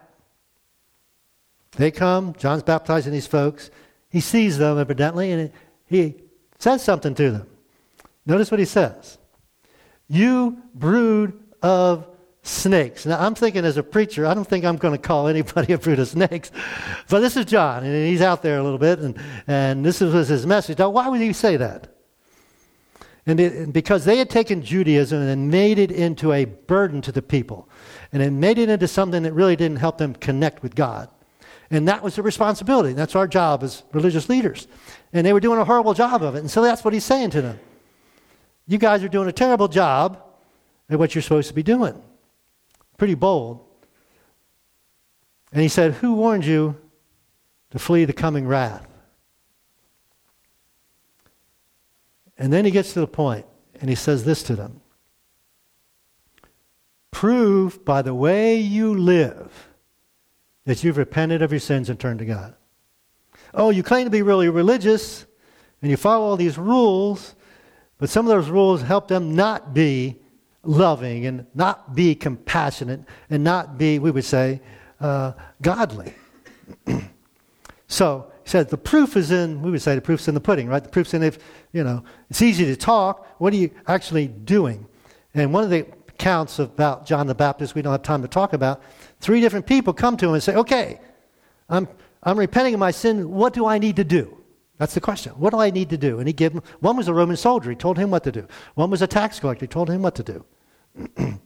they 1.76 1.92
come, 1.92 2.34
John's 2.36 2.64
baptizing 2.64 3.12
these 3.12 3.28
folks. 3.28 3.70
He 4.08 4.18
sees 4.18 4.58
them, 4.58 4.76
evidently, 4.76 5.30
and 5.30 5.52
he 5.86 6.16
says 6.58 6.82
something 6.82 7.14
to 7.14 7.30
them. 7.30 7.46
Notice 8.26 8.50
what 8.50 8.58
he 8.58 8.66
says 8.66 9.18
You 10.08 10.60
brood 10.74 11.40
of 11.62 12.08
snakes. 12.44 13.06
Now, 13.06 13.18
I'm 13.18 13.34
thinking 13.34 13.64
as 13.64 13.76
a 13.76 13.82
preacher, 13.82 14.26
I 14.26 14.34
don't 14.34 14.46
think 14.46 14.64
I'm 14.64 14.76
going 14.76 14.94
to 14.94 14.98
call 14.98 15.28
anybody 15.28 15.72
a 15.72 15.78
brood 15.78 15.98
of 15.98 16.08
snakes. 16.08 16.50
But 17.08 17.20
this 17.20 17.36
is 17.36 17.46
John, 17.46 17.84
and 17.84 18.06
he's 18.06 18.20
out 18.20 18.42
there 18.42 18.58
a 18.58 18.62
little 18.62 18.78
bit, 18.78 18.98
and, 19.00 19.18
and 19.46 19.84
this 19.84 20.00
was 20.00 20.28
his 20.28 20.46
message. 20.46 20.78
Now, 20.78 20.90
why 20.90 21.08
would 21.08 21.20
he 21.20 21.32
say 21.32 21.56
that? 21.56 21.88
And, 23.26 23.40
it, 23.40 23.72
because 23.72 24.04
they 24.04 24.18
had 24.18 24.28
taken 24.28 24.62
Judaism 24.62 25.22
and 25.22 25.50
made 25.50 25.78
it 25.78 25.90
into 25.90 26.32
a 26.32 26.44
burden 26.44 27.00
to 27.02 27.12
the 27.12 27.22
people, 27.22 27.68
and 28.12 28.22
it 28.22 28.30
made 28.30 28.58
it 28.58 28.68
into 28.68 28.86
something 28.86 29.22
that 29.22 29.32
really 29.32 29.56
didn't 29.56 29.78
help 29.78 29.96
them 29.96 30.14
connect 30.14 30.62
with 30.62 30.74
God. 30.74 31.08
And 31.70 31.88
that 31.88 32.02
was 32.02 32.16
the 32.16 32.22
responsibility. 32.22 32.92
That's 32.92 33.16
our 33.16 33.26
job 33.26 33.62
as 33.62 33.82
religious 33.92 34.28
leaders. 34.28 34.68
And 35.14 35.26
they 35.26 35.32
were 35.32 35.40
doing 35.40 35.58
a 35.58 35.64
horrible 35.64 35.94
job 35.94 36.22
of 36.22 36.36
it. 36.36 36.40
And 36.40 36.50
so 36.50 36.60
that's 36.60 36.84
what 36.84 36.92
he's 36.92 37.04
saying 37.04 37.30
to 37.30 37.40
them. 37.40 37.58
You 38.66 38.76
guys 38.76 39.02
are 39.02 39.08
doing 39.08 39.28
a 39.28 39.32
terrible 39.32 39.68
job 39.68 40.22
at 40.90 40.98
what 40.98 41.14
you're 41.14 41.22
supposed 41.22 41.48
to 41.48 41.54
be 41.54 41.62
doing. 41.62 42.00
Pretty 42.96 43.14
bold. 43.14 43.64
And 45.52 45.62
he 45.62 45.68
said, 45.68 45.92
Who 45.94 46.14
warned 46.14 46.44
you 46.44 46.76
to 47.70 47.78
flee 47.78 48.04
the 48.04 48.12
coming 48.12 48.46
wrath? 48.46 48.86
And 52.36 52.52
then 52.52 52.64
he 52.64 52.70
gets 52.70 52.92
to 52.94 53.00
the 53.00 53.06
point 53.06 53.46
and 53.80 53.88
he 53.88 53.96
says 53.96 54.24
this 54.24 54.42
to 54.44 54.56
them 54.56 54.80
Prove 57.10 57.84
by 57.84 58.02
the 58.02 58.14
way 58.14 58.56
you 58.56 58.94
live 58.94 59.68
that 60.64 60.82
you've 60.82 60.96
repented 60.96 61.42
of 61.42 61.52
your 61.52 61.60
sins 61.60 61.88
and 61.88 62.00
turned 62.00 62.18
to 62.18 62.24
God. 62.24 62.54
Oh, 63.52 63.70
you 63.70 63.82
claim 63.82 64.04
to 64.04 64.10
be 64.10 64.22
really 64.22 64.48
religious 64.48 65.26
and 65.80 65.90
you 65.90 65.96
follow 65.96 66.24
all 66.24 66.36
these 66.36 66.58
rules, 66.58 67.34
but 67.98 68.10
some 68.10 68.26
of 68.26 68.34
those 68.34 68.48
rules 68.48 68.82
help 68.82 69.06
them 69.06 69.36
not 69.36 69.74
be 69.74 70.18
loving 70.66 71.26
and 71.26 71.46
not 71.54 71.94
be 71.94 72.14
compassionate 72.14 73.00
and 73.30 73.44
not 73.44 73.78
be, 73.78 73.98
we 73.98 74.10
would 74.10 74.24
say, 74.24 74.60
uh, 75.00 75.32
godly. 75.62 76.14
so 77.88 78.30
he 78.42 78.50
said 78.50 78.68
the 78.68 78.78
proof 78.78 79.16
is 79.16 79.30
in, 79.30 79.62
we 79.62 79.70
would 79.70 79.82
say 79.82 79.94
the 79.94 80.00
proof's 80.00 80.28
in 80.28 80.34
the 80.34 80.40
pudding, 80.40 80.68
right? 80.68 80.82
The 80.82 80.90
proof's 80.90 81.14
in 81.14 81.22
if, 81.22 81.38
you 81.72 81.84
know, 81.84 82.04
it's 82.30 82.42
easy 82.42 82.64
to 82.66 82.76
talk. 82.76 83.26
What 83.38 83.52
are 83.52 83.56
you 83.56 83.70
actually 83.86 84.28
doing? 84.28 84.86
And 85.34 85.52
one 85.52 85.64
of 85.64 85.70
the 85.70 85.86
accounts 86.08 86.58
about 86.58 87.06
John 87.06 87.26
the 87.26 87.34
Baptist 87.34 87.74
we 87.74 87.82
don't 87.82 87.92
have 87.92 88.02
time 88.02 88.22
to 88.22 88.28
talk 88.28 88.52
about 88.52 88.82
Three 89.24 89.40
different 89.40 89.64
people 89.64 89.94
come 89.94 90.18
to 90.18 90.26
him 90.26 90.34
and 90.34 90.42
say, 90.42 90.54
Okay, 90.54 91.00
I'm, 91.70 91.88
I'm 92.22 92.38
repenting 92.38 92.74
of 92.74 92.80
my 92.80 92.90
sin. 92.90 93.30
What 93.30 93.54
do 93.54 93.64
I 93.64 93.78
need 93.78 93.96
to 93.96 94.04
do? 94.04 94.36
That's 94.76 94.92
the 94.92 95.00
question. 95.00 95.32
What 95.32 95.54
do 95.54 95.60
I 95.60 95.70
need 95.70 95.88
to 95.90 95.96
do? 95.96 96.18
And 96.18 96.26
he 96.26 96.34
gave 96.34 96.52
him, 96.52 96.62
one 96.80 96.94
was 96.98 97.08
a 97.08 97.14
Roman 97.14 97.36
soldier. 97.36 97.70
He 97.70 97.76
told 97.76 97.96
him 97.96 98.10
what 98.10 98.22
to 98.24 98.32
do. 98.32 98.46
One 98.74 98.90
was 98.90 99.00
a 99.00 99.06
tax 99.06 99.40
collector. 99.40 99.64
He 99.64 99.68
told 99.68 99.88
him 99.88 100.02
what 100.02 100.14
to 100.16 100.22
do. 100.22 100.44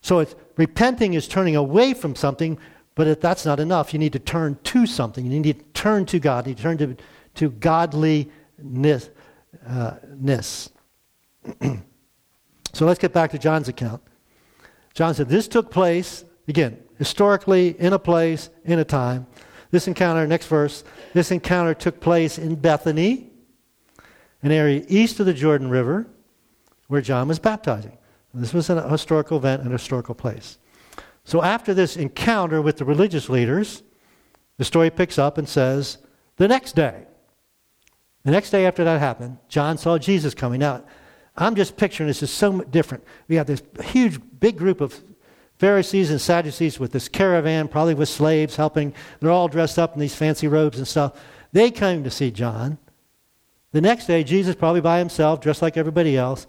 so 0.00 0.18
it's, 0.18 0.34
repenting 0.56 1.14
is 1.14 1.28
turning 1.28 1.56
away 1.56 1.94
from 1.94 2.14
something, 2.14 2.58
but 2.94 3.06
if 3.06 3.20
that's 3.20 3.44
not 3.44 3.60
enough, 3.60 3.92
you 3.92 3.98
need 3.98 4.12
to 4.12 4.18
turn 4.18 4.58
to 4.64 4.86
something. 4.86 5.24
You 5.24 5.40
need 5.40 5.58
to 5.58 5.64
turn 5.72 6.06
to 6.06 6.18
God. 6.18 6.46
You 6.46 6.50
need 6.50 6.56
to 6.58 6.62
turn 6.62 6.78
to, 6.78 6.96
to 7.36 7.50
godliness. 7.50 8.30
Uh, 9.66 9.92
so 12.72 12.86
let's 12.86 12.98
get 12.98 13.12
back 13.12 13.30
to 13.30 13.38
John's 13.38 13.68
account. 13.68 14.02
John 14.94 15.14
said, 15.14 15.28
This 15.28 15.48
took 15.48 15.70
place 15.70 16.24
Again, 16.50 16.82
historically, 16.98 17.76
in 17.78 17.92
a 17.92 17.98
place, 18.00 18.50
in 18.64 18.80
a 18.80 18.84
time. 18.84 19.28
This 19.70 19.86
encounter, 19.86 20.26
next 20.26 20.46
verse, 20.46 20.82
this 21.12 21.30
encounter 21.30 21.74
took 21.74 22.00
place 22.00 22.38
in 22.38 22.56
Bethany, 22.56 23.30
an 24.42 24.50
area 24.50 24.84
east 24.88 25.20
of 25.20 25.26
the 25.26 25.32
Jordan 25.32 25.70
River, 25.70 26.08
where 26.88 27.00
John 27.00 27.28
was 27.28 27.38
baptizing. 27.38 27.96
This 28.32 28.54
was 28.54 28.70
a 28.70 28.88
historical 28.88 29.38
event, 29.38 29.62
an 29.62 29.70
historical 29.70 30.14
place. 30.14 30.58
So 31.24 31.42
after 31.42 31.74
this 31.74 31.96
encounter 31.96 32.62
with 32.62 32.76
the 32.78 32.84
religious 32.84 33.28
leaders, 33.28 33.82
the 34.56 34.64
story 34.64 34.90
picks 34.90 35.18
up 35.18 35.38
and 35.38 35.48
says, 35.48 35.98
the 36.36 36.48
next 36.48 36.74
day, 36.76 37.04
the 38.24 38.30
next 38.30 38.50
day 38.50 38.66
after 38.66 38.84
that 38.84 39.00
happened, 39.00 39.38
John 39.48 39.78
saw 39.78 39.98
Jesus 39.98 40.34
coming. 40.34 40.60
Now, 40.60 40.84
I'm 41.36 41.54
just 41.54 41.76
picturing 41.76 42.06
this 42.06 42.22
is 42.22 42.30
so 42.30 42.60
different. 42.62 43.04
We 43.28 43.36
have 43.36 43.46
this 43.46 43.62
huge, 43.82 44.20
big 44.38 44.58
group 44.58 44.80
of 44.80 44.98
Pharisees 45.58 46.10
and 46.10 46.20
Sadducees 46.20 46.78
with 46.78 46.92
this 46.92 47.08
caravan, 47.08 47.68
probably 47.68 47.94
with 47.94 48.08
slaves 48.08 48.56
helping. 48.56 48.94
They're 49.20 49.30
all 49.30 49.48
dressed 49.48 49.78
up 49.78 49.94
in 49.94 50.00
these 50.00 50.14
fancy 50.14 50.48
robes 50.48 50.78
and 50.78 50.88
stuff. 50.88 51.18
They 51.52 51.70
came 51.70 52.04
to 52.04 52.10
see 52.10 52.30
John. 52.30 52.78
The 53.72 53.80
next 53.80 54.06
day, 54.06 54.24
Jesus, 54.24 54.54
probably 54.54 54.80
by 54.80 54.98
himself, 54.98 55.40
dressed 55.40 55.62
like 55.62 55.76
everybody 55.76 56.16
else, 56.16 56.46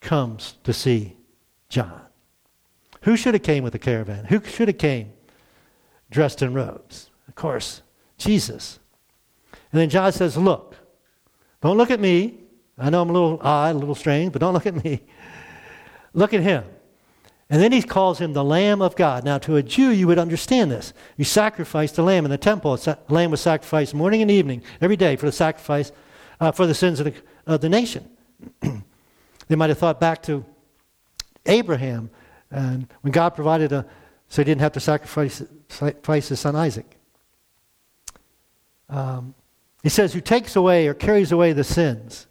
comes 0.00 0.56
to 0.64 0.72
see 0.72 1.16
John. 1.68 2.00
Who 3.02 3.16
should 3.16 3.34
have 3.34 3.42
came 3.42 3.64
with 3.64 3.72
the 3.72 3.78
caravan? 3.78 4.24
Who 4.26 4.42
should 4.44 4.68
have 4.68 4.78
came 4.78 5.12
dressed 6.10 6.42
in 6.42 6.54
robes? 6.54 7.10
Of 7.28 7.34
course, 7.34 7.82
Jesus. 8.16 8.78
And 9.72 9.80
then 9.80 9.90
John 9.90 10.12
says, 10.12 10.36
Look, 10.36 10.76
don't 11.60 11.76
look 11.76 11.90
at 11.90 12.00
me. 12.00 12.38
I 12.76 12.90
know 12.90 13.02
I'm 13.02 13.10
a 13.10 13.12
little 13.12 13.40
odd, 13.42 13.74
a 13.74 13.78
little 13.78 13.94
strange, 13.94 14.32
but 14.32 14.40
don't 14.40 14.54
look 14.54 14.66
at 14.66 14.84
me. 14.84 15.02
Look 16.12 16.32
at 16.32 16.40
him. 16.40 16.64
And 17.50 17.62
then 17.62 17.72
he 17.72 17.82
calls 17.82 18.18
him 18.18 18.34
the 18.34 18.44
Lamb 18.44 18.82
of 18.82 18.94
God. 18.94 19.24
Now, 19.24 19.38
to 19.38 19.56
a 19.56 19.62
Jew, 19.62 19.90
you 19.90 20.06
would 20.06 20.18
understand 20.18 20.70
this. 20.70 20.92
You 21.16 21.24
sacrificed 21.24 21.96
the 21.96 22.02
lamb 22.02 22.24
in 22.24 22.30
the 22.30 22.38
temple. 22.38 22.76
The 22.76 22.98
lamb 23.08 23.30
was 23.30 23.40
sacrificed 23.40 23.94
morning 23.94 24.20
and 24.20 24.30
evening, 24.30 24.62
every 24.80 24.96
day, 24.96 25.16
for 25.16 25.26
the 25.26 25.32
sacrifice, 25.32 25.90
uh, 26.40 26.52
for 26.52 26.66
the 26.66 26.74
sins 26.74 27.00
of 27.00 27.06
the, 27.06 27.14
of 27.46 27.60
the 27.60 27.68
nation. 27.68 28.08
they 29.48 29.56
might 29.56 29.70
have 29.70 29.78
thought 29.78 29.98
back 29.98 30.22
to 30.24 30.44
Abraham, 31.46 32.10
and 32.50 32.86
when 33.00 33.10
God 33.10 33.30
provided 33.30 33.72
a, 33.72 33.86
so 34.28 34.42
he 34.42 34.44
didn't 34.44 34.60
have 34.60 34.72
to 34.72 34.80
sacrifice, 34.80 35.42
sacrifice 35.68 36.28
his 36.28 36.40
son 36.40 36.54
Isaac. 36.54 36.96
Um, 38.88 39.34
he 39.82 39.88
says, 39.88 40.12
who 40.12 40.20
takes 40.20 40.56
away 40.56 40.86
or 40.86 40.94
carries 40.94 41.32
away 41.32 41.52
the 41.52 41.64
sins. 41.64 42.26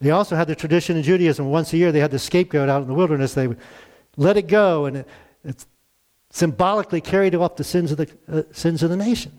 They 0.00 0.10
also 0.10 0.36
had 0.36 0.48
the 0.48 0.54
tradition 0.54 0.96
in 0.96 1.02
Judaism. 1.02 1.46
Once 1.50 1.72
a 1.72 1.76
year, 1.76 1.92
they 1.92 2.00
had 2.00 2.10
the 2.10 2.18
scapegoat 2.18 2.68
out 2.68 2.82
in 2.82 2.88
the 2.88 2.94
wilderness. 2.94 3.34
They 3.34 3.48
would 3.48 3.58
let 4.16 4.36
it 4.36 4.46
go, 4.48 4.84
and 4.84 4.98
it, 4.98 5.08
it's 5.44 5.66
symbolically 6.30 7.00
carried 7.00 7.34
off 7.34 7.56
the 7.56 7.64
sins 7.64 7.90
of 7.90 7.98
the 7.98 8.08
uh, 8.30 8.42
sins 8.52 8.82
of 8.82 8.90
the 8.90 8.96
nation. 8.96 9.32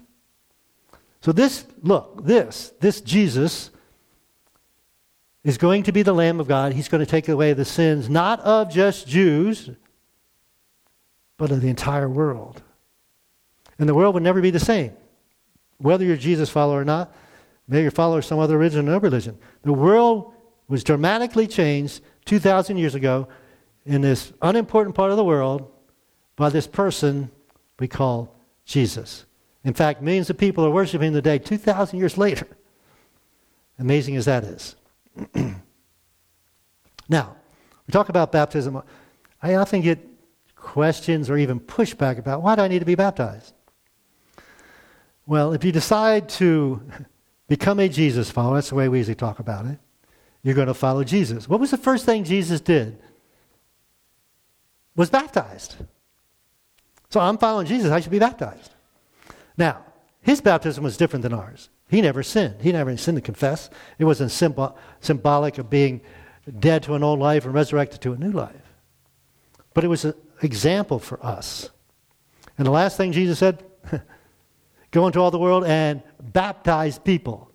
So 1.22 1.32
this, 1.32 1.66
look, 1.82 2.26
this, 2.26 2.74
this 2.80 3.02
Jesus 3.02 3.72
is 5.50 5.58
going 5.58 5.82
to 5.82 5.92
be 5.92 6.04
the 6.04 6.14
Lamb 6.14 6.40
of 6.40 6.48
God. 6.48 6.74
He's 6.74 6.88
going 6.88 7.04
to 7.04 7.10
take 7.10 7.28
away 7.28 7.54
the 7.54 7.66
sins 7.66 8.08
not 8.08 8.40
of 8.42 8.72
just 8.72 9.08
Jews, 9.08 9.72
but 11.38 11.50
of 11.50 11.62
the 11.62 11.70
entire 11.70 12.08
world. 12.08 12.62
And 13.80 13.90
the 13.90 13.96
world 13.96 14.14
would 14.14 14.22
never 14.22 14.42
be 14.42 14.52
the 14.52 14.60
same. 14.60 14.94
Whether 15.80 16.06
you're 16.06 16.18
Jesus 16.18 16.52
follower 16.52 16.82
or 16.82 16.86
not, 16.86 17.16
maybe 17.68 17.82
you're 17.82 17.92
follower 17.92 18.20
of 18.20 18.26
some 18.26 18.38
other 18.38 18.60
religion 18.60 18.88
or 18.88 18.92
no 18.92 18.98
religion. 19.00 19.40
The 19.64 19.74
world 19.74 20.34
was 20.68 20.84
dramatically 20.84 21.48
changed 21.48 22.04
2,000 22.26 22.78
years 22.78 22.94
ago 22.94 23.28
in 23.88 24.02
this 24.02 24.32
unimportant 24.44 24.96
part 24.96 25.10
of 25.10 25.18
the 25.18 25.24
world 25.24 25.72
by 26.36 26.50
this 26.50 26.68
person 26.68 27.32
we 27.80 27.88
call 27.88 28.36
Jesus. 28.66 29.26
In 29.64 29.74
fact, 29.74 30.04
millions 30.04 30.30
of 30.30 30.38
people 30.38 30.64
are 30.64 30.70
worshiping 30.70 31.14
the 31.14 31.24
day 31.24 31.40
2,000 31.40 31.98
years 31.98 32.20
later. 32.20 32.46
Amazing 33.80 34.16
as 34.16 34.26
that 34.26 34.44
is. 34.44 34.76
now, 37.10 37.36
we 37.88 37.92
talk 37.92 38.10
about 38.10 38.32
baptism. 38.32 38.82
I 39.42 39.56
often 39.56 39.82
get 39.82 40.00
questions 40.56 41.30
or 41.30 41.38
even 41.38 41.60
pushback 41.60 42.18
about 42.18 42.42
why 42.42 42.56
do 42.56 42.62
I 42.62 42.68
need 42.68 42.80
to 42.80 42.86
be 42.86 42.96
baptized? 42.96 43.54
Well, 45.26 45.54
if 45.54 45.64
you 45.64 45.72
decide 45.72 46.30
to 46.30 46.82
become 47.48 47.80
a 47.80 47.90
Jesus 47.90 48.30
follower, 48.30 48.56
that's 48.56 48.70
the 48.70 48.76
way 48.76 48.90
we 48.90 48.98
usually 48.98 49.16
talk 49.16 49.40
about 49.40 49.66
it, 49.66 49.80
you're 50.44 50.56
going 50.56 50.68
to 50.68 50.74
follow 50.74 51.04
Jesus. 51.04 51.48
What 51.50 51.60
was 51.60 51.72
the 51.72 51.78
first 51.78 52.06
thing 52.06 52.24
Jesus 52.24 52.62
did 52.62 53.00
was 54.96 55.10
baptized. 55.10 55.76
So 57.10 57.20
I'm 57.20 57.38
following 57.38 57.66
Jesus. 57.66 57.92
I 57.92 58.00
should 58.00 58.12
be 58.12 58.20
baptized. 58.20 58.72
Now, 59.58 59.86
his 60.22 60.42
baptism 60.42 60.84
was 60.84 60.98
different 60.98 61.24
than 61.24 61.34
ours. 61.34 61.70
He 61.90 62.02
never 62.02 62.22
sinned. 62.22 62.62
He 62.62 62.72
never 62.72 62.96
sinned 62.98 63.18
to 63.18 63.22
confess. 63.22 63.70
It 63.98 64.06
wasn't 64.06 64.32
symbol, 64.32 64.78
symbolic 65.02 65.58
of 65.58 65.70
being 65.70 66.02
dead 66.60 66.84
to 66.84 66.94
an 66.94 67.04
old 67.04 67.20
life 67.20 67.46
and 67.46 67.54
resurrected 67.54 68.00
to 68.02 68.14
a 68.14 68.18
new 68.18 68.32
life. 68.32 68.56
But 69.74 69.84
it 69.84 69.88
was 69.88 70.06
an 70.06 70.14
example 70.42 71.00
for 71.00 71.24
us. 71.26 71.70
And 72.58 72.68
the 72.68 72.72
last 72.72 72.96
thing 72.96 73.12
Jesus 73.12 73.40
said 73.40 73.64
go 74.92 75.08
into 75.08 75.20
all 75.20 75.32
the 75.32 75.40
world 75.40 75.66
and 75.66 76.04
baptize 76.20 77.00
people. 77.00 77.52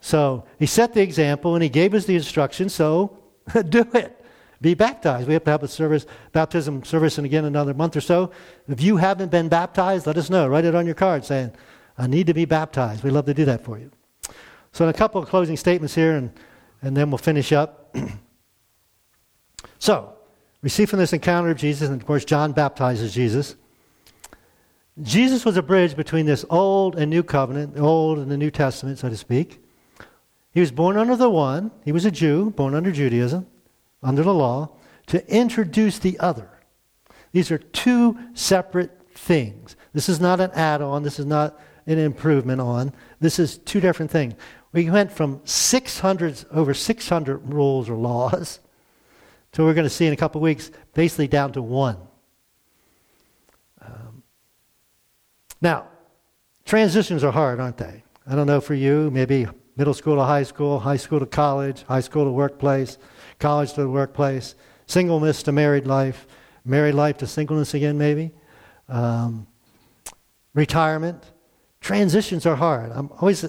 So 0.00 0.44
he 0.58 0.66
set 0.66 0.94
the 0.94 1.02
example 1.02 1.54
and 1.54 1.62
he 1.62 1.68
gave 1.68 1.94
us 1.94 2.04
the 2.04 2.14
instruction, 2.14 2.68
so 2.68 3.18
do 3.68 3.84
it. 3.94 4.24
Be 4.60 4.74
baptized. 4.74 5.26
We 5.26 5.34
have 5.34 5.44
to 5.44 5.50
have 5.50 5.62
a 5.62 5.68
service, 5.68 6.06
baptism 6.32 6.84
service, 6.84 7.18
and 7.18 7.26
again 7.26 7.44
another 7.44 7.74
month 7.74 7.96
or 7.96 8.00
so. 8.00 8.30
If 8.68 8.80
you 8.80 8.96
haven't 8.96 9.30
been 9.30 9.48
baptized, 9.48 10.06
let 10.06 10.16
us 10.16 10.30
know. 10.30 10.46
Write 10.46 10.64
it 10.64 10.74
on 10.74 10.86
your 10.86 10.94
card 10.94 11.24
saying, 11.24 11.52
I 11.98 12.06
need 12.06 12.26
to 12.26 12.34
be 12.34 12.44
baptized. 12.44 13.02
We'd 13.02 13.12
love 13.12 13.26
to 13.26 13.34
do 13.34 13.44
that 13.46 13.64
for 13.64 13.78
you. 13.78 13.90
So, 14.72 14.84
in 14.84 14.90
a 14.90 14.94
couple 14.94 15.22
of 15.22 15.28
closing 15.28 15.56
statements 15.56 15.94
here, 15.94 16.16
and, 16.16 16.30
and 16.82 16.96
then 16.96 17.10
we'll 17.10 17.18
finish 17.18 17.52
up. 17.52 17.96
so, 19.78 20.12
we 20.62 20.68
see 20.68 20.84
from 20.84 20.98
this 20.98 21.12
encounter 21.12 21.50
of 21.50 21.56
Jesus, 21.56 21.88
and 21.88 22.00
of 22.00 22.06
course, 22.06 22.24
John 22.24 22.52
baptizes 22.52 23.14
Jesus. 23.14 23.56
Jesus 25.02 25.44
was 25.44 25.56
a 25.56 25.62
bridge 25.62 25.96
between 25.96 26.26
this 26.26 26.44
old 26.50 26.96
and 26.96 27.10
new 27.10 27.22
covenant, 27.22 27.74
the 27.74 27.80
old 27.80 28.18
and 28.18 28.30
the 28.30 28.36
New 28.36 28.50
Testament, 28.50 28.98
so 28.98 29.08
to 29.08 29.16
speak. 29.16 29.62
He 30.52 30.60
was 30.60 30.70
born 30.70 30.96
under 30.96 31.16
the 31.16 31.30
one, 31.30 31.70
he 31.84 31.92
was 31.92 32.04
a 32.04 32.10
Jew, 32.10 32.50
born 32.50 32.74
under 32.74 32.90
Judaism 32.90 33.46
under 34.02 34.22
the 34.22 34.34
law 34.34 34.70
to 35.08 35.28
introduce 35.32 35.98
the 35.98 36.18
other. 36.20 36.48
These 37.32 37.50
are 37.50 37.58
two 37.58 38.18
separate 38.34 38.90
things. 39.14 39.76
This 39.92 40.08
is 40.08 40.20
not 40.20 40.40
an 40.40 40.50
add 40.52 40.80
on, 40.80 41.02
this 41.02 41.18
is 41.18 41.26
not 41.26 41.60
an 41.86 41.98
improvement 41.98 42.60
on. 42.60 42.92
This 43.20 43.38
is 43.38 43.58
two 43.58 43.80
different 43.80 44.10
things. 44.10 44.34
We 44.72 44.90
went 44.90 45.12
from 45.12 45.40
600, 45.44 46.44
over 46.50 46.74
600 46.74 47.52
rules 47.52 47.88
or 47.88 47.96
laws 47.96 48.60
to 49.52 49.64
we're 49.64 49.74
going 49.74 49.84
to 49.86 49.90
see 49.90 50.06
in 50.06 50.12
a 50.12 50.16
couple 50.16 50.40
weeks, 50.40 50.70
basically 50.92 51.28
down 51.28 51.52
to 51.52 51.62
one. 51.62 51.96
Um, 53.80 54.22
now, 55.62 55.88
transitions 56.64 57.24
are 57.24 57.32
hard, 57.32 57.60
aren't 57.60 57.78
they? 57.78 58.04
I 58.26 58.34
don't 58.34 58.46
know 58.46 58.60
for 58.60 58.74
you, 58.74 59.10
maybe 59.12 59.46
middle 59.76 59.94
school 59.94 60.16
to 60.16 60.24
high 60.24 60.42
school, 60.42 60.80
high 60.80 60.96
school 60.96 61.20
to 61.20 61.26
college, 61.26 61.84
high 61.84 62.00
school 62.00 62.24
to 62.24 62.30
workplace 62.30 62.98
college 63.38 63.72
to 63.74 63.82
the 63.82 63.88
workplace, 63.88 64.54
singleness 64.86 65.42
to 65.44 65.52
married 65.52 65.86
life, 65.86 66.26
married 66.64 66.94
life 66.94 67.18
to 67.18 67.26
singleness 67.26 67.74
again, 67.74 67.98
maybe, 67.98 68.32
um, 68.88 69.46
retirement. 70.54 71.22
Transitions 71.86 72.46
are 72.46 72.56
hard. 72.56 72.90
I'm 72.90 73.12
always 73.20 73.44
uh, 73.44 73.48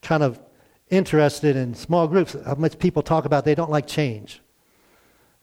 kind 0.00 0.22
of 0.22 0.40
interested 0.88 1.54
in 1.54 1.74
small 1.74 2.08
groups. 2.08 2.34
How 2.46 2.54
much 2.54 2.78
people 2.78 3.02
talk 3.02 3.26
about 3.26 3.44
they 3.44 3.54
don't 3.54 3.70
like 3.70 3.86
change. 3.86 4.40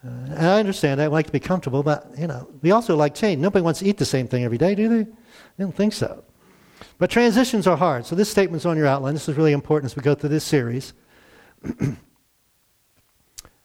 Uh, 0.04 0.10
and 0.10 0.48
I 0.48 0.60
understand. 0.60 1.00
We 1.00 1.06
like 1.06 1.28
to 1.28 1.32
be 1.32 1.40
comfortable, 1.40 1.84
but, 1.84 2.08
you 2.18 2.26
know, 2.26 2.50
we 2.64 2.72
also 2.72 2.96
like 2.96 3.14
change. 3.14 3.40
Nobody 3.40 3.62
wants 3.62 3.80
to 3.82 3.86
eat 3.86 4.00
the 4.00 4.06
same 4.06 4.28
thing 4.28 4.44
every 4.44 4.58
day, 4.58 4.74
do 4.74 4.90
they? 4.90 5.04
They 5.04 5.12
don't 5.60 5.76
think 5.76 5.94
so. 5.94 6.24
But 6.98 7.12
transitions 7.12 7.68
are 7.68 7.78
hard. 7.78 8.08
So 8.08 8.16
this 8.16 8.32
statement's 8.32 8.66
on 8.66 8.76
your 8.76 8.88
outline. 8.88 9.14
This 9.14 9.30
is 9.30 9.38
really 9.38 9.54
important 9.54 9.92
as 9.92 9.96
we 9.96 10.02
go 10.02 10.16
through 10.16 10.30
this 10.30 10.44
series. 10.44 10.94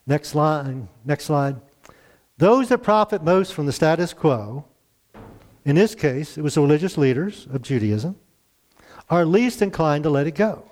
Next 0.07 0.29
slide. 0.29 0.87
Next 1.07 1.25
slide. 1.25 1.57
Those 2.37 2.69
that 2.69 2.83
profit 2.83 3.25
most 3.25 3.55
from 3.55 3.65
the 3.65 3.73
status 3.73 4.13
quo, 4.13 4.67
in 5.65 5.77
this 5.77 5.95
case, 5.95 6.37
it 6.37 6.43
was 6.43 6.55
the 6.55 6.61
religious 6.61 6.99
leaders 6.99 7.47
of 7.53 7.63
Judaism, 7.63 8.17
are 9.09 9.25
least 9.25 9.63
inclined 9.63 10.05
to 10.05 10.11
let 10.11 10.27
it 10.27 10.35
go. 10.35 10.71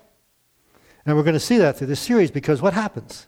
And 1.04 1.16
we're 1.16 1.22
going 1.22 1.34
to 1.34 1.40
see 1.40 1.58
that 1.58 1.76
through 1.76 1.88
this 1.88 2.00
series 2.00 2.30
because 2.30 2.62
what 2.62 2.74
happens? 2.74 3.26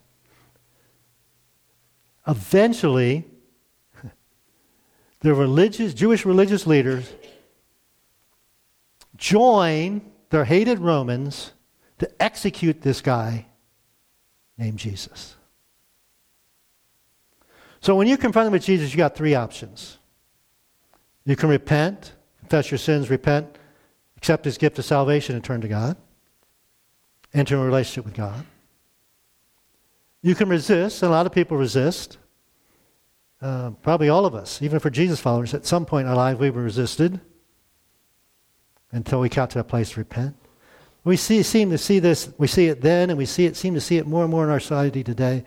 Eventually, 2.27 3.25
the 5.19 5.33
religious, 5.33 5.93
Jewish 5.93 6.25
religious 6.25 6.65
leaders 6.65 7.11
join 9.17 10.01
their 10.29 10.45
hated 10.45 10.79
Romans 10.79 11.53
to 11.99 12.21
execute 12.21 12.81
this 12.81 13.01
guy 13.01 13.45
named 14.57 14.79
Jesus. 14.79 15.35
So 17.79 17.95
when 17.95 18.07
you 18.07 18.17
confront 18.17 18.47
confronted 18.47 18.53
with 18.53 18.63
Jesus, 18.63 18.91
you 18.91 18.97
got 18.97 19.15
three 19.15 19.35
options. 19.35 19.99
You 21.25 21.35
can 21.35 21.49
repent, 21.49 22.13
confess 22.39 22.71
your 22.71 22.77
sins, 22.77 23.09
repent, 23.09 23.57
accept 24.17 24.45
his 24.45 24.57
gift 24.57 24.79
of 24.79 24.85
salvation, 24.85 25.35
and 25.35 25.43
turn 25.43 25.61
to 25.61 25.67
God. 25.67 25.97
Enter 27.33 27.57
a 27.57 27.65
relationship 27.65 28.05
with 28.05 28.13
God. 28.13 28.45
You 30.21 30.35
can 30.35 30.49
resist, 30.49 31.03
and 31.03 31.11
a 31.11 31.15
lot 31.15 31.25
of 31.25 31.31
people 31.31 31.57
resist. 31.57 32.17
Uh, 33.41 33.71
probably 33.81 34.09
all 34.09 34.25
of 34.25 34.33
us, 34.33 34.61
even 34.61 34.79
for 34.79 34.89
Jesus 34.89 35.19
followers, 35.19 35.53
at 35.53 35.65
some 35.65 35.85
point 35.85 36.05
in 36.05 36.09
our 36.09 36.15
life 36.15 36.39
we 36.39 36.49
were 36.49 36.63
resisted 36.63 37.19
until 38.91 39.19
we 39.19 39.29
got 39.29 39.49
to 39.51 39.59
a 39.59 39.63
place 39.63 39.91
to 39.91 39.99
repent. 39.99 40.35
We 41.03 41.17
see, 41.17 41.43
seem 41.43 41.69
to 41.71 41.77
see 41.77 41.99
this, 41.99 42.31
we 42.37 42.47
see 42.47 42.67
it 42.67 42.81
then, 42.81 43.09
and 43.09 43.17
we 43.17 43.25
see 43.25 43.45
it, 43.45 43.55
seem 43.55 43.73
to 43.73 43.81
see 43.81 43.97
it 43.97 44.07
more 44.07 44.23
and 44.23 44.31
more 44.31 44.43
in 44.43 44.49
our 44.49 44.59
society 44.59 45.03
today 45.03 45.43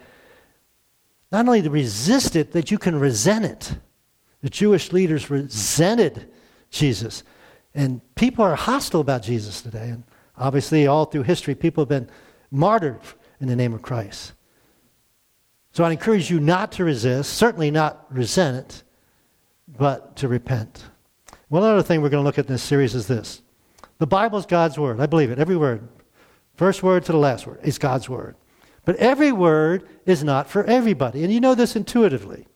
not 1.31 1.47
only 1.47 1.63
to 1.63 1.71
resist 1.71 2.37
it, 2.37 2.53
that 2.53 2.71
you 2.71 2.79
can 2.79 2.99
resent 2.99 3.45
it. 3.45 3.77
The 4.43 4.51
Jewish 4.51 4.93
leaders 4.93 5.31
resented 5.31 6.31
Jesus. 6.71 7.23
And 7.75 8.01
people 8.15 8.45
are 8.45 8.57
hostile 8.57 9.01
about 9.01 9.23
Jesus 9.23 9.63
today. 9.63 9.89
And 9.89 10.05
obviously, 10.37 10.87
all 10.87 11.05
through 11.05 11.25
history, 11.25 11.55
people 11.55 11.83
have 11.83 11.89
been 11.89 12.11
martyred 12.51 13.01
in 13.41 13.49
the 13.49 13.57
name 13.57 13.75
of 13.75 13.83
Christ. 13.83 14.33
So 15.73 15.85
I 15.85 15.93
encourage 15.93 16.31
you 16.31 16.41
not 16.41 16.73
to 16.73 16.85
resist, 16.85 17.35
certainly 17.35 17.71
not 17.71 18.07
resent 18.11 18.57
it, 18.57 18.83
but 19.69 20.17
to 20.17 20.29
repent. 20.29 20.85
One 21.49 21.63
other 21.63 21.83
thing 21.83 22.03
we're 22.03 22.09
going 22.09 22.23
to 22.23 22.27
look 22.27 22.39
at 22.39 22.47
in 22.47 22.53
this 22.53 22.63
series 22.63 22.95
is 22.95 23.07
this 23.07 23.43
the 23.99 24.07
Bible 24.07 24.39
is 24.39 24.47
God's 24.47 24.79
Word. 24.79 25.01
I 25.01 25.07
believe 25.07 25.31
it, 25.31 25.39
every 25.39 25.57
word. 25.57 25.89
First 26.55 26.83
word 26.83 27.05
to 27.05 27.13
the 27.13 27.19
last 27.19 27.47
word 27.47 27.61
is 27.63 27.79
God's 27.79 28.09
Word. 28.09 28.37
But 28.85 28.97
every 28.97 29.33
word 29.33 29.87
is 30.07 30.25
not 30.25 30.49
for 30.49 30.65
everybody. 30.65 31.23
And 31.23 31.33
you 31.33 31.41
know 31.41 31.55
this 31.55 31.77
intuitively. 31.77 32.47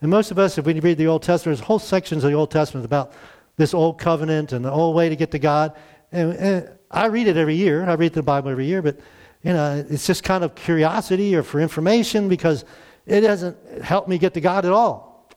And 0.00 0.10
most 0.10 0.30
of 0.30 0.38
us, 0.38 0.56
if 0.58 0.64
we 0.64 0.78
read 0.80 0.98
the 0.98 1.06
Old 1.06 1.22
Testament, 1.22 1.58
there's 1.58 1.66
whole 1.66 1.78
sections 1.78 2.24
of 2.24 2.30
the 2.30 2.36
Old 2.36 2.50
Testament 2.50 2.86
about 2.86 3.12
this 3.56 3.74
old 3.74 3.98
covenant 3.98 4.52
and 4.52 4.64
the 4.64 4.70
old 4.70 4.96
way 4.96 5.08
to 5.08 5.16
get 5.16 5.30
to 5.32 5.38
God. 5.38 5.76
And, 6.12 6.32
and 6.34 6.70
I 6.90 7.06
read 7.06 7.28
it 7.28 7.36
every 7.36 7.56
year. 7.56 7.84
I 7.88 7.94
read 7.94 8.14
the 8.14 8.22
Bible 8.22 8.50
every 8.50 8.66
year, 8.66 8.82
but 8.82 8.98
you 9.42 9.52
know, 9.52 9.84
it's 9.88 10.06
just 10.06 10.24
kind 10.24 10.44
of 10.44 10.54
curiosity 10.54 11.34
or 11.34 11.42
for 11.42 11.60
information 11.60 12.28
because 12.28 12.64
it 13.06 13.20
doesn't 13.22 13.56
help 13.82 14.08
me 14.08 14.18
get 14.18 14.34
to 14.34 14.40
God 14.40 14.64
at 14.64 14.72
all. 14.72 15.28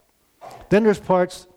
Then 0.69 0.83
there's 0.83 0.99
parts 0.99 1.47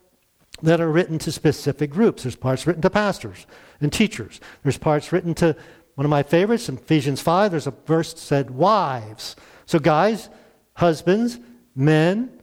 that 0.62 0.80
are 0.80 0.90
written 0.90 1.18
to 1.20 1.32
specific 1.32 1.90
groups. 1.90 2.22
There's 2.22 2.36
parts 2.36 2.66
written 2.66 2.82
to 2.82 2.90
pastors 2.90 3.46
and 3.80 3.92
teachers. 3.92 4.40
There's 4.62 4.78
parts 4.78 5.12
written 5.12 5.34
to 5.34 5.56
one 5.96 6.04
of 6.04 6.10
my 6.10 6.22
favorites 6.22 6.68
in 6.68 6.76
Ephesians 6.76 7.22
5, 7.22 7.50
there's 7.50 7.66
a 7.66 7.74
verse 7.86 8.12
that 8.12 8.18
said, 8.20 8.50
wives. 8.50 9.34
So, 9.64 9.78
guys, 9.78 10.28
husbands, 10.74 11.40
men, 11.74 12.35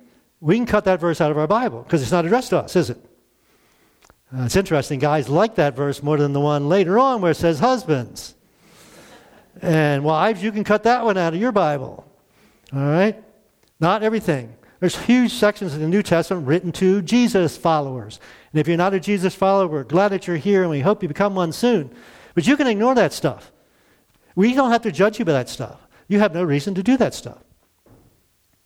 we 0.43 0.57
can 0.57 0.65
cut 0.65 0.83
that 0.83 0.99
verse 0.99 1.21
out 1.21 1.31
of 1.31 1.37
our 1.37 1.47
Bible 1.47 1.83
because 1.83 2.01
it's 2.01 2.11
not 2.11 2.25
addressed 2.25 2.49
to 2.49 2.59
us, 2.59 2.75
is 2.75 2.89
it? 2.89 2.97
Uh, 4.35 4.43
it's 4.43 4.57
interesting, 4.57 4.99
guys 4.99 5.29
like 5.29 5.55
that 5.55 5.73
verse 5.73 6.03
more 6.03 6.17
than 6.17 6.33
the 6.33 6.39
one 6.41 6.67
later 6.67 6.99
on 6.99 7.21
where 7.21 7.31
it 7.31 7.35
says 7.35 7.59
husbands. 7.59 8.35
And 9.61 10.03
wives, 10.03 10.43
you 10.43 10.51
can 10.51 10.65
cut 10.65 10.83
that 10.83 11.05
one 11.05 11.17
out 11.17 11.33
of 11.33 11.39
your 11.39 11.53
Bible. 11.53 12.05
All 12.73 12.81
right? 12.81 13.23
Not 13.79 14.03
everything. 14.03 14.53
There's 14.81 14.97
huge 14.97 15.31
sections 15.31 15.75
of 15.75 15.79
the 15.79 15.87
New 15.87 16.03
Testament 16.03 16.45
written 16.45 16.73
to 16.73 17.01
Jesus 17.01 17.55
followers. 17.55 18.19
And 18.51 18.59
if 18.59 18.67
you're 18.67 18.75
not 18.75 18.93
a 18.93 18.99
Jesus 18.99 19.33
follower, 19.33 19.67
we're 19.67 19.85
glad 19.85 20.09
that 20.09 20.27
you're 20.27 20.35
here 20.35 20.63
and 20.63 20.69
we 20.69 20.81
hope 20.81 21.01
you 21.01 21.07
become 21.07 21.35
one 21.35 21.53
soon. 21.53 21.89
But 22.35 22.47
you 22.47 22.57
can 22.57 22.67
ignore 22.67 22.95
that 22.95 23.13
stuff. 23.13 23.49
We 24.35 24.53
don't 24.53 24.71
have 24.71 24.81
to 24.81 24.91
judge 24.91 25.19
you 25.19 25.25
by 25.25 25.31
that 25.31 25.47
stuff. 25.47 25.87
You 26.09 26.19
have 26.19 26.33
no 26.33 26.43
reason 26.43 26.75
to 26.75 26.83
do 26.83 26.97
that 26.97 27.13
stuff. 27.13 27.43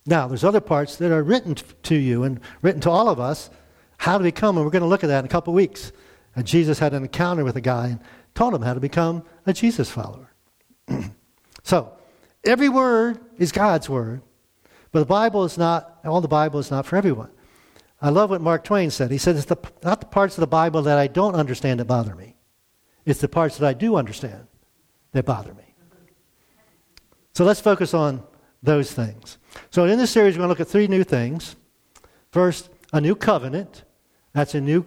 Now, 0.08 0.26
there's 0.26 0.42
other 0.42 0.62
parts 0.62 0.96
that 0.96 1.12
are 1.12 1.22
written 1.22 1.54
to 1.54 1.94
you 1.94 2.22
and 2.22 2.40
written 2.62 2.80
to 2.80 2.90
all 2.90 3.10
of 3.10 3.20
us 3.20 3.50
how 3.98 4.16
to 4.16 4.24
become, 4.24 4.56
and 4.56 4.64
we're 4.64 4.72
going 4.72 4.82
to 4.82 4.88
look 4.88 5.04
at 5.04 5.08
that 5.08 5.18
in 5.18 5.24
a 5.26 5.28
couple 5.28 5.52
weeks. 5.52 5.92
And 6.34 6.46
Jesus 6.46 6.78
had 6.78 6.94
an 6.94 7.02
encounter 7.02 7.44
with 7.44 7.56
a 7.56 7.60
guy 7.60 7.88
and 7.88 8.00
told 8.34 8.54
him 8.54 8.62
how 8.62 8.72
to 8.72 8.80
become 8.80 9.22
a 9.44 9.52
Jesus 9.52 9.90
follower. 9.90 10.32
so, 11.62 11.92
every 12.42 12.70
word 12.70 13.20
is 13.36 13.52
God's 13.52 13.90
word, 13.90 14.22
but 14.92 15.00
the 15.00 15.06
Bible 15.06 15.44
is 15.44 15.58
not, 15.58 15.98
all 16.06 16.22
the 16.22 16.26
Bible 16.28 16.58
is 16.58 16.70
not 16.70 16.86
for 16.86 16.96
everyone. 16.96 17.30
I 18.00 18.08
love 18.08 18.30
what 18.30 18.40
Mark 18.40 18.64
Twain 18.64 18.90
said. 18.90 19.10
He 19.10 19.18
said, 19.18 19.36
It's 19.36 19.44
the, 19.44 19.58
not 19.82 20.00
the 20.00 20.06
parts 20.06 20.38
of 20.38 20.40
the 20.40 20.46
Bible 20.46 20.80
that 20.82 20.96
I 20.96 21.08
don't 21.08 21.34
understand 21.34 21.80
that 21.80 21.84
bother 21.84 22.14
me. 22.14 22.34
It's 23.04 23.20
the 23.20 23.28
parts 23.28 23.58
that 23.58 23.66
I 23.66 23.74
do 23.74 23.96
understand 23.96 24.46
that 25.12 25.26
bother 25.26 25.52
me. 25.52 25.74
So 27.34 27.44
let's 27.44 27.60
focus 27.60 27.92
on 27.92 28.22
those 28.62 28.90
things. 28.90 29.37
So 29.70 29.84
in 29.84 29.98
this 29.98 30.10
series, 30.10 30.34
we're 30.34 30.42
going 30.42 30.48
to 30.48 30.50
look 30.50 30.60
at 30.60 30.68
three 30.68 30.88
new 30.88 31.04
things. 31.04 31.56
First, 32.30 32.70
a 32.92 33.00
new 33.00 33.14
covenant. 33.14 33.84
That's 34.32 34.54
a 34.54 34.60
new 34.60 34.86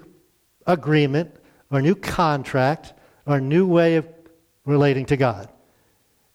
agreement 0.66 1.36
or 1.70 1.80
a 1.80 1.82
new 1.82 1.96
contract 1.96 2.94
or 3.26 3.38
a 3.38 3.42
new 3.42 3.66
way 3.68 3.96
of 3.96 4.08
relating 4.66 5.06
to 5.08 5.18
God. 5.18 5.50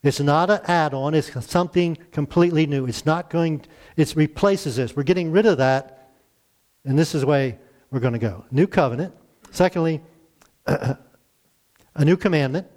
It's 0.02 0.20
not 0.20 0.50
an 0.50 0.60
add 0.66 0.94
on, 0.94 1.14
it's 1.14 1.32
something 1.46 1.96
completely 2.12 2.66
new. 2.66 2.86
It's 2.86 3.04
not 3.04 3.28
going, 3.28 3.64
it 3.96 4.14
replaces 4.14 4.76
this. 4.76 4.94
We're 4.94 5.02
getting 5.02 5.32
rid 5.32 5.46
of 5.46 5.58
that, 5.58 6.12
and 6.84 6.96
this 6.96 7.14
is 7.14 7.22
the 7.22 7.26
way 7.26 7.58
we're 7.90 8.00
going 8.00 8.12
to 8.12 8.18
go. 8.18 8.44
New 8.50 8.66
covenant. 8.68 9.14
Secondly, 9.50 10.00
a 10.66 10.98
new 11.98 12.16
commandment. 12.16 12.68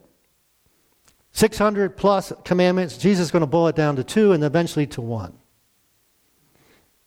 600 1.31 1.95
plus 1.95 2.33
commandments. 2.43 2.97
Jesus 2.97 3.27
is 3.27 3.31
going 3.31 3.41
to 3.41 3.47
boil 3.47 3.67
it 3.67 3.75
down 3.75 3.95
to 3.97 4.03
two 4.03 4.31
and 4.31 4.43
eventually 4.43 4.87
to 4.87 5.01
one. 5.01 5.38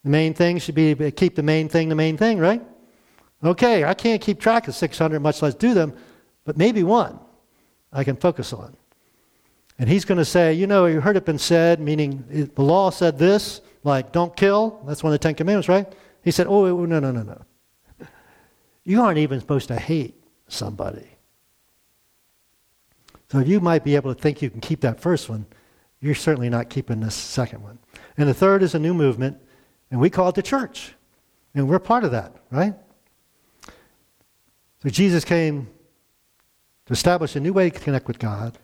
The 0.04 0.10
main 0.10 0.34
thing 0.34 0.58
should 0.58 0.74
be 0.74 1.10
keep 1.12 1.36
the 1.36 1.42
main 1.42 1.68
thing 1.68 1.88
the 1.88 1.94
main 1.94 2.16
thing, 2.16 2.38
right? 2.38 2.62
Okay, 3.44 3.84
I 3.84 3.94
can't 3.94 4.20
keep 4.20 4.40
track 4.40 4.68
of 4.68 4.74
600, 4.74 5.20
much 5.20 5.42
less 5.42 5.54
do 5.54 5.74
them, 5.74 5.94
but 6.44 6.56
maybe 6.56 6.82
one 6.82 7.18
I 7.92 8.04
can 8.04 8.16
focus 8.16 8.52
on. 8.52 8.76
And 9.78 9.88
he's 9.88 10.04
going 10.04 10.18
to 10.18 10.24
say, 10.24 10.52
you 10.52 10.66
know, 10.66 10.86
you 10.86 11.00
heard 11.00 11.16
it 11.16 11.24
been 11.24 11.38
said, 11.38 11.80
meaning 11.80 12.50
the 12.54 12.62
law 12.62 12.90
said 12.90 13.18
this, 13.18 13.60
like 13.84 14.12
don't 14.12 14.36
kill. 14.36 14.82
That's 14.86 15.02
one 15.02 15.12
of 15.12 15.18
the 15.18 15.22
Ten 15.22 15.34
Commandments, 15.34 15.68
right? 15.68 15.92
He 16.22 16.30
said, 16.30 16.46
oh, 16.46 16.84
no, 16.84 17.00
no, 17.00 17.10
no, 17.10 17.22
no. 17.22 17.42
You 18.84 19.02
aren't 19.02 19.18
even 19.18 19.40
supposed 19.40 19.68
to 19.68 19.76
hate 19.76 20.14
somebody. 20.48 21.08
So 23.30 23.38
you 23.38 23.60
might 23.60 23.82
be 23.82 23.96
able 23.96 24.14
to 24.14 24.20
think 24.20 24.42
you 24.42 24.50
can 24.50 24.60
keep 24.60 24.82
that 24.82 25.00
first 25.00 25.28
one. 25.28 25.46
You're 26.00 26.14
certainly 26.14 26.50
not 26.50 26.68
keeping 26.68 27.00
this 27.00 27.14
second 27.14 27.62
one. 27.62 27.78
And 28.16 28.28
the 28.28 28.34
third 28.34 28.62
is 28.62 28.74
a 28.74 28.78
new 28.78 28.92
movement, 28.92 29.40
and 29.92 30.00
we 30.00 30.08
call 30.08 30.30
it 30.30 30.34
the 30.34 30.42
church. 30.42 30.94
And 31.54 31.68
we're 31.68 31.78
part 31.78 32.02
of 32.02 32.10
that, 32.12 32.34
right? 32.50 32.74
So 34.82 34.88
Jesus 34.88 35.22
came 35.22 35.68
to 36.86 36.92
establish 36.92 37.36
a 37.36 37.40
new 37.40 37.52
way 37.52 37.68
to 37.68 37.78
connect 37.78 38.08
with 38.08 38.18
God, 38.18 38.58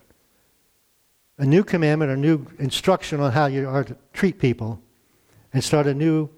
a 1.37 1.45
new 1.45 1.63
commandment, 1.63 2.11
a 2.11 2.17
new 2.17 2.47
instruction 2.59 3.21
on 3.21 3.33
how 3.33 3.45
you 3.45 3.69
are 3.69 3.85
to 3.85 3.95
treat 4.15 4.39
people, 4.39 4.83
and 5.53 5.63
start 5.63 5.87
a 5.87 5.95
new 5.95 6.31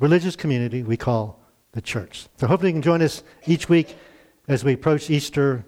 religious 0.00 0.34
community 0.34 0.82
we 0.82 0.96
call 0.96 1.40
the 1.72 1.80
church. 1.80 2.26
So 2.36 2.48
hopefully 2.48 2.70
you 2.70 2.74
can 2.74 2.82
join 2.82 3.00
us 3.00 3.22
each 3.46 3.68
week 3.68 3.96
as 4.48 4.64
we 4.64 4.72
approach 4.72 5.08
Easter, 5.08 5.64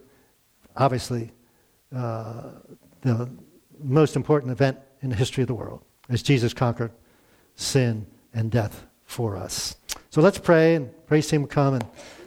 obviously, 0.77 1.31
uh, 1.95 2.43
the 3.03 3.31
most 3.81 4.17
important 4.17 4.51
event 4.51 4.79
in 5.01 5.11
the 5.11 5.17
history 5.17 5.43
of 5.43 5.49
the 5.49 5.55
world, 5.55 5.85
as 6.09 6.23
Jesus 6.23 6.53
conquered 6.53 6.91
sin 7.61 8.07
and 8.33 8.51
death 8.51 8.87
for 9.05 9.37
us. 9.37 9.77
So 10.11 10.21
let's 10.21 10.39
pray, 10.39 10.77
and 10.77 10.91
praise 11.07 11.31
will 11.33 11.47
come 11.47 11.75
and 11.75 11.85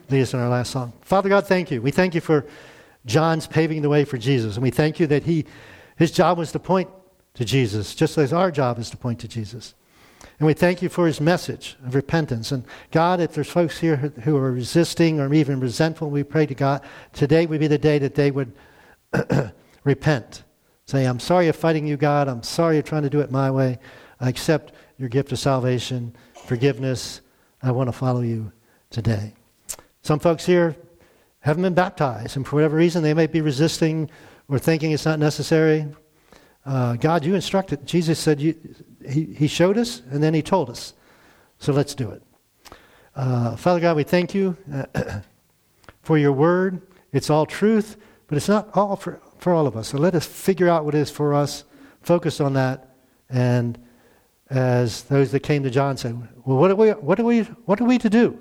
lead 0.10 0.22
us 0.22 0.34
in 0.34 0.40
our 0.40 0.50
last 0.50 0.72
song. 0.72 0.94
Father 1.02 1.30
God, 1.30 1.48
thank 1.48 1.72
you. 1.72 1.82
We 1.82 1.92
thank 1.92 2.16
you 2.16 2.22
for 2.22 2.46
John's 3.06 3.48
paving 3.48 3.82
the 3.82 3.90
way 3.90 4.06
for 4.06 4.18
Jesus. 4.18 4.56
And 4.56 4.64
we 4.64 4.72
thank 4.72 5.00
you 5.00 5.08
that 5.08 5.24
he, 5.24 5.46
his 5.98 6.12
job 6.12 6.38
was 6.38 6.52
to 6.52 6.60
point 6.60 6.90
to 7.34 7.46
Jesus, 7.46 7.96
just 7.96 8.18
as 8.18 8.32
our 8.32 8.52
job 8.52 8.80
is 8.80 8.90
to 8.92 8.98
point 8.98 9.20
to 9.20 9.28
Jesus. 9.28 9.74
And 10.40 10.48
we 10.48 10.54
thank 10.54 10.82
you 10.82 10.90
for 10.90 11.08
his 11.08 11.20
message 11.20 11.78
of 11.86 11.96
repentance. 11.96 12.52
And 12.52 12.64
God, 12.92 13.20
if 13.20 13.34
there's 13.34 13.50
folks 13.50 13.80
here 13.80 13.98
who 13.98 14.38
are 14.38 14.52
resisting 14.52 15.20
or 15.20 15.34
even 15.34 15.60
resentful, 15.60 16.10
we 16.10 16.24
pray 16.24 16.46
to 16.46 16.56
God, 16.56 16.82
today 17.12 17.46
would 17.46 17.60
be 17.60 17.68
the 17.68 17.78
day 17.78 18.00
that 18.00 18.16
they 18.16 18.32
would 18.32 18.52
repent. 19.84 20.44
Say, 20.86 21.06
I'm 21.06 21.20
sorry 21.20 21.48
of 21.48 21.56
fighting 21.56 21.88
you, 21.88 21.98
God. 21.98 22.28
I'm 22.28 22.44
sorry 22.44 22.78
of 22.78 22.86
trying 22.86 23.04
to 23.04 23.10
do 23.10 23.20
it 23.20 23.32
my 23.32 23.50
way. 23.52 23.80
I 24.20 24.30
accept 24.30 24.74
your 25.04 25.10
gift 25.10 25.34
of 25.34 25.40
salvation, 25.40 26.16
forgiveness. 26.46 27.20
I 27.62 27.72
want 27.72 27.90
to 27.90 27.92
follow 27.92 28.22
you 28.22 28.54
today. 28.90 29.34
Some 30.02 30.18
folks 30.18 30.46
here 30.46 30.78
haven't 31.42 31.62
been 31.62 31.74
baptized, 31.74 32.38
and 32.38 32.48
for 32.48 32.56
whatever 32.56 32.78
reason, 32.78 33.04
they 33.04 33.14
may 33.14 33.28
be 33.28 33.42
resisting 33.42 34.10
or 34.48 34.60
thinking 34.60 34.94
it's 34.94 35.04
not 35.04 35.20
necessary. 35.20 35.86
Uh, 36.66 36.96
God, 36.96 37.26
you 37.26 37.36
instructed. 37.36 37.86
Jesus 37.86 38.18
said, 38.18 38.40
you, 38.40 38.56
he, 39.06 39.26
he 39.26 39.48
showed 39.48 39.78
us, 39.78 40.02
and 40.10 40.24
then 40.24 40.34
He 40.34 40.42
told 40.42 40.70
us. 40.70 40.94
So 41.60 41.74
let's 41.74 41.96
do 41.96 42.10
it. 42.12 42.24
Uh, 43.14 43.58
Father 43.58 43.82
God, 43.82 43.98
we 43.98 44.04
thank 44.04 44.34
you 44.34 44.56
uh, 44.74 45.20
for 46.02 46.18
your 46.18 46.32
word. 46.32 46.82
It's 47.12 47.30
all 47.30 47.46
truth, 47.46 47.98
but 48.28 48.38
it's 48.38 48.48
not 48.48 48.70
all 48.74 48.96
for, 48.96 49.20
for 49.38 49.52
all 49.52 49.68
of 49.68 49.76
us. 49.76 49.90
So 49.90 49.98
let 49.98 50.16
us 50.16 50.26
figure 50.26 50.70
out 50.70 50.86
what 50.86 50.96
is 50.96 51.12
for 51.12 51.34
us, 51.34 51.66
focus 52.00 52.40
on 52.40 52.54
that, 52.54 52.96
and 53.30 53.78
as 54.54 55.04
those 55.04 55.32
that 55.32 55.42
came 55.42 55.64
to 55.64 55.70
John 55.70 55.98
said, 55.98 56.16
well, 56.46 56.58
what 56.58 56.72
are 56.72 56.76
we, 56.76 56.90
what 56.92 57.20
are 57.20 57.26
we, 57.26 57.42
what 57.42 57.82
are 57.82 57.86
we 57.86 57.98
to 57.98 58.10
do? 58.10 58.40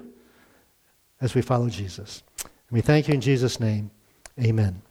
as 1.23 1.35
we 1.35 1.41
follow 1.41 1.71
Jesus. 1.71 2.23
And 2.43 2.51
we 2.73 2.83
thank 2.83 3.09
you 3.09 3.15
in 3.15 3.21
Jesus' 3.23 3.59
name. 3.59 3.91
Amen. 4.39 4.83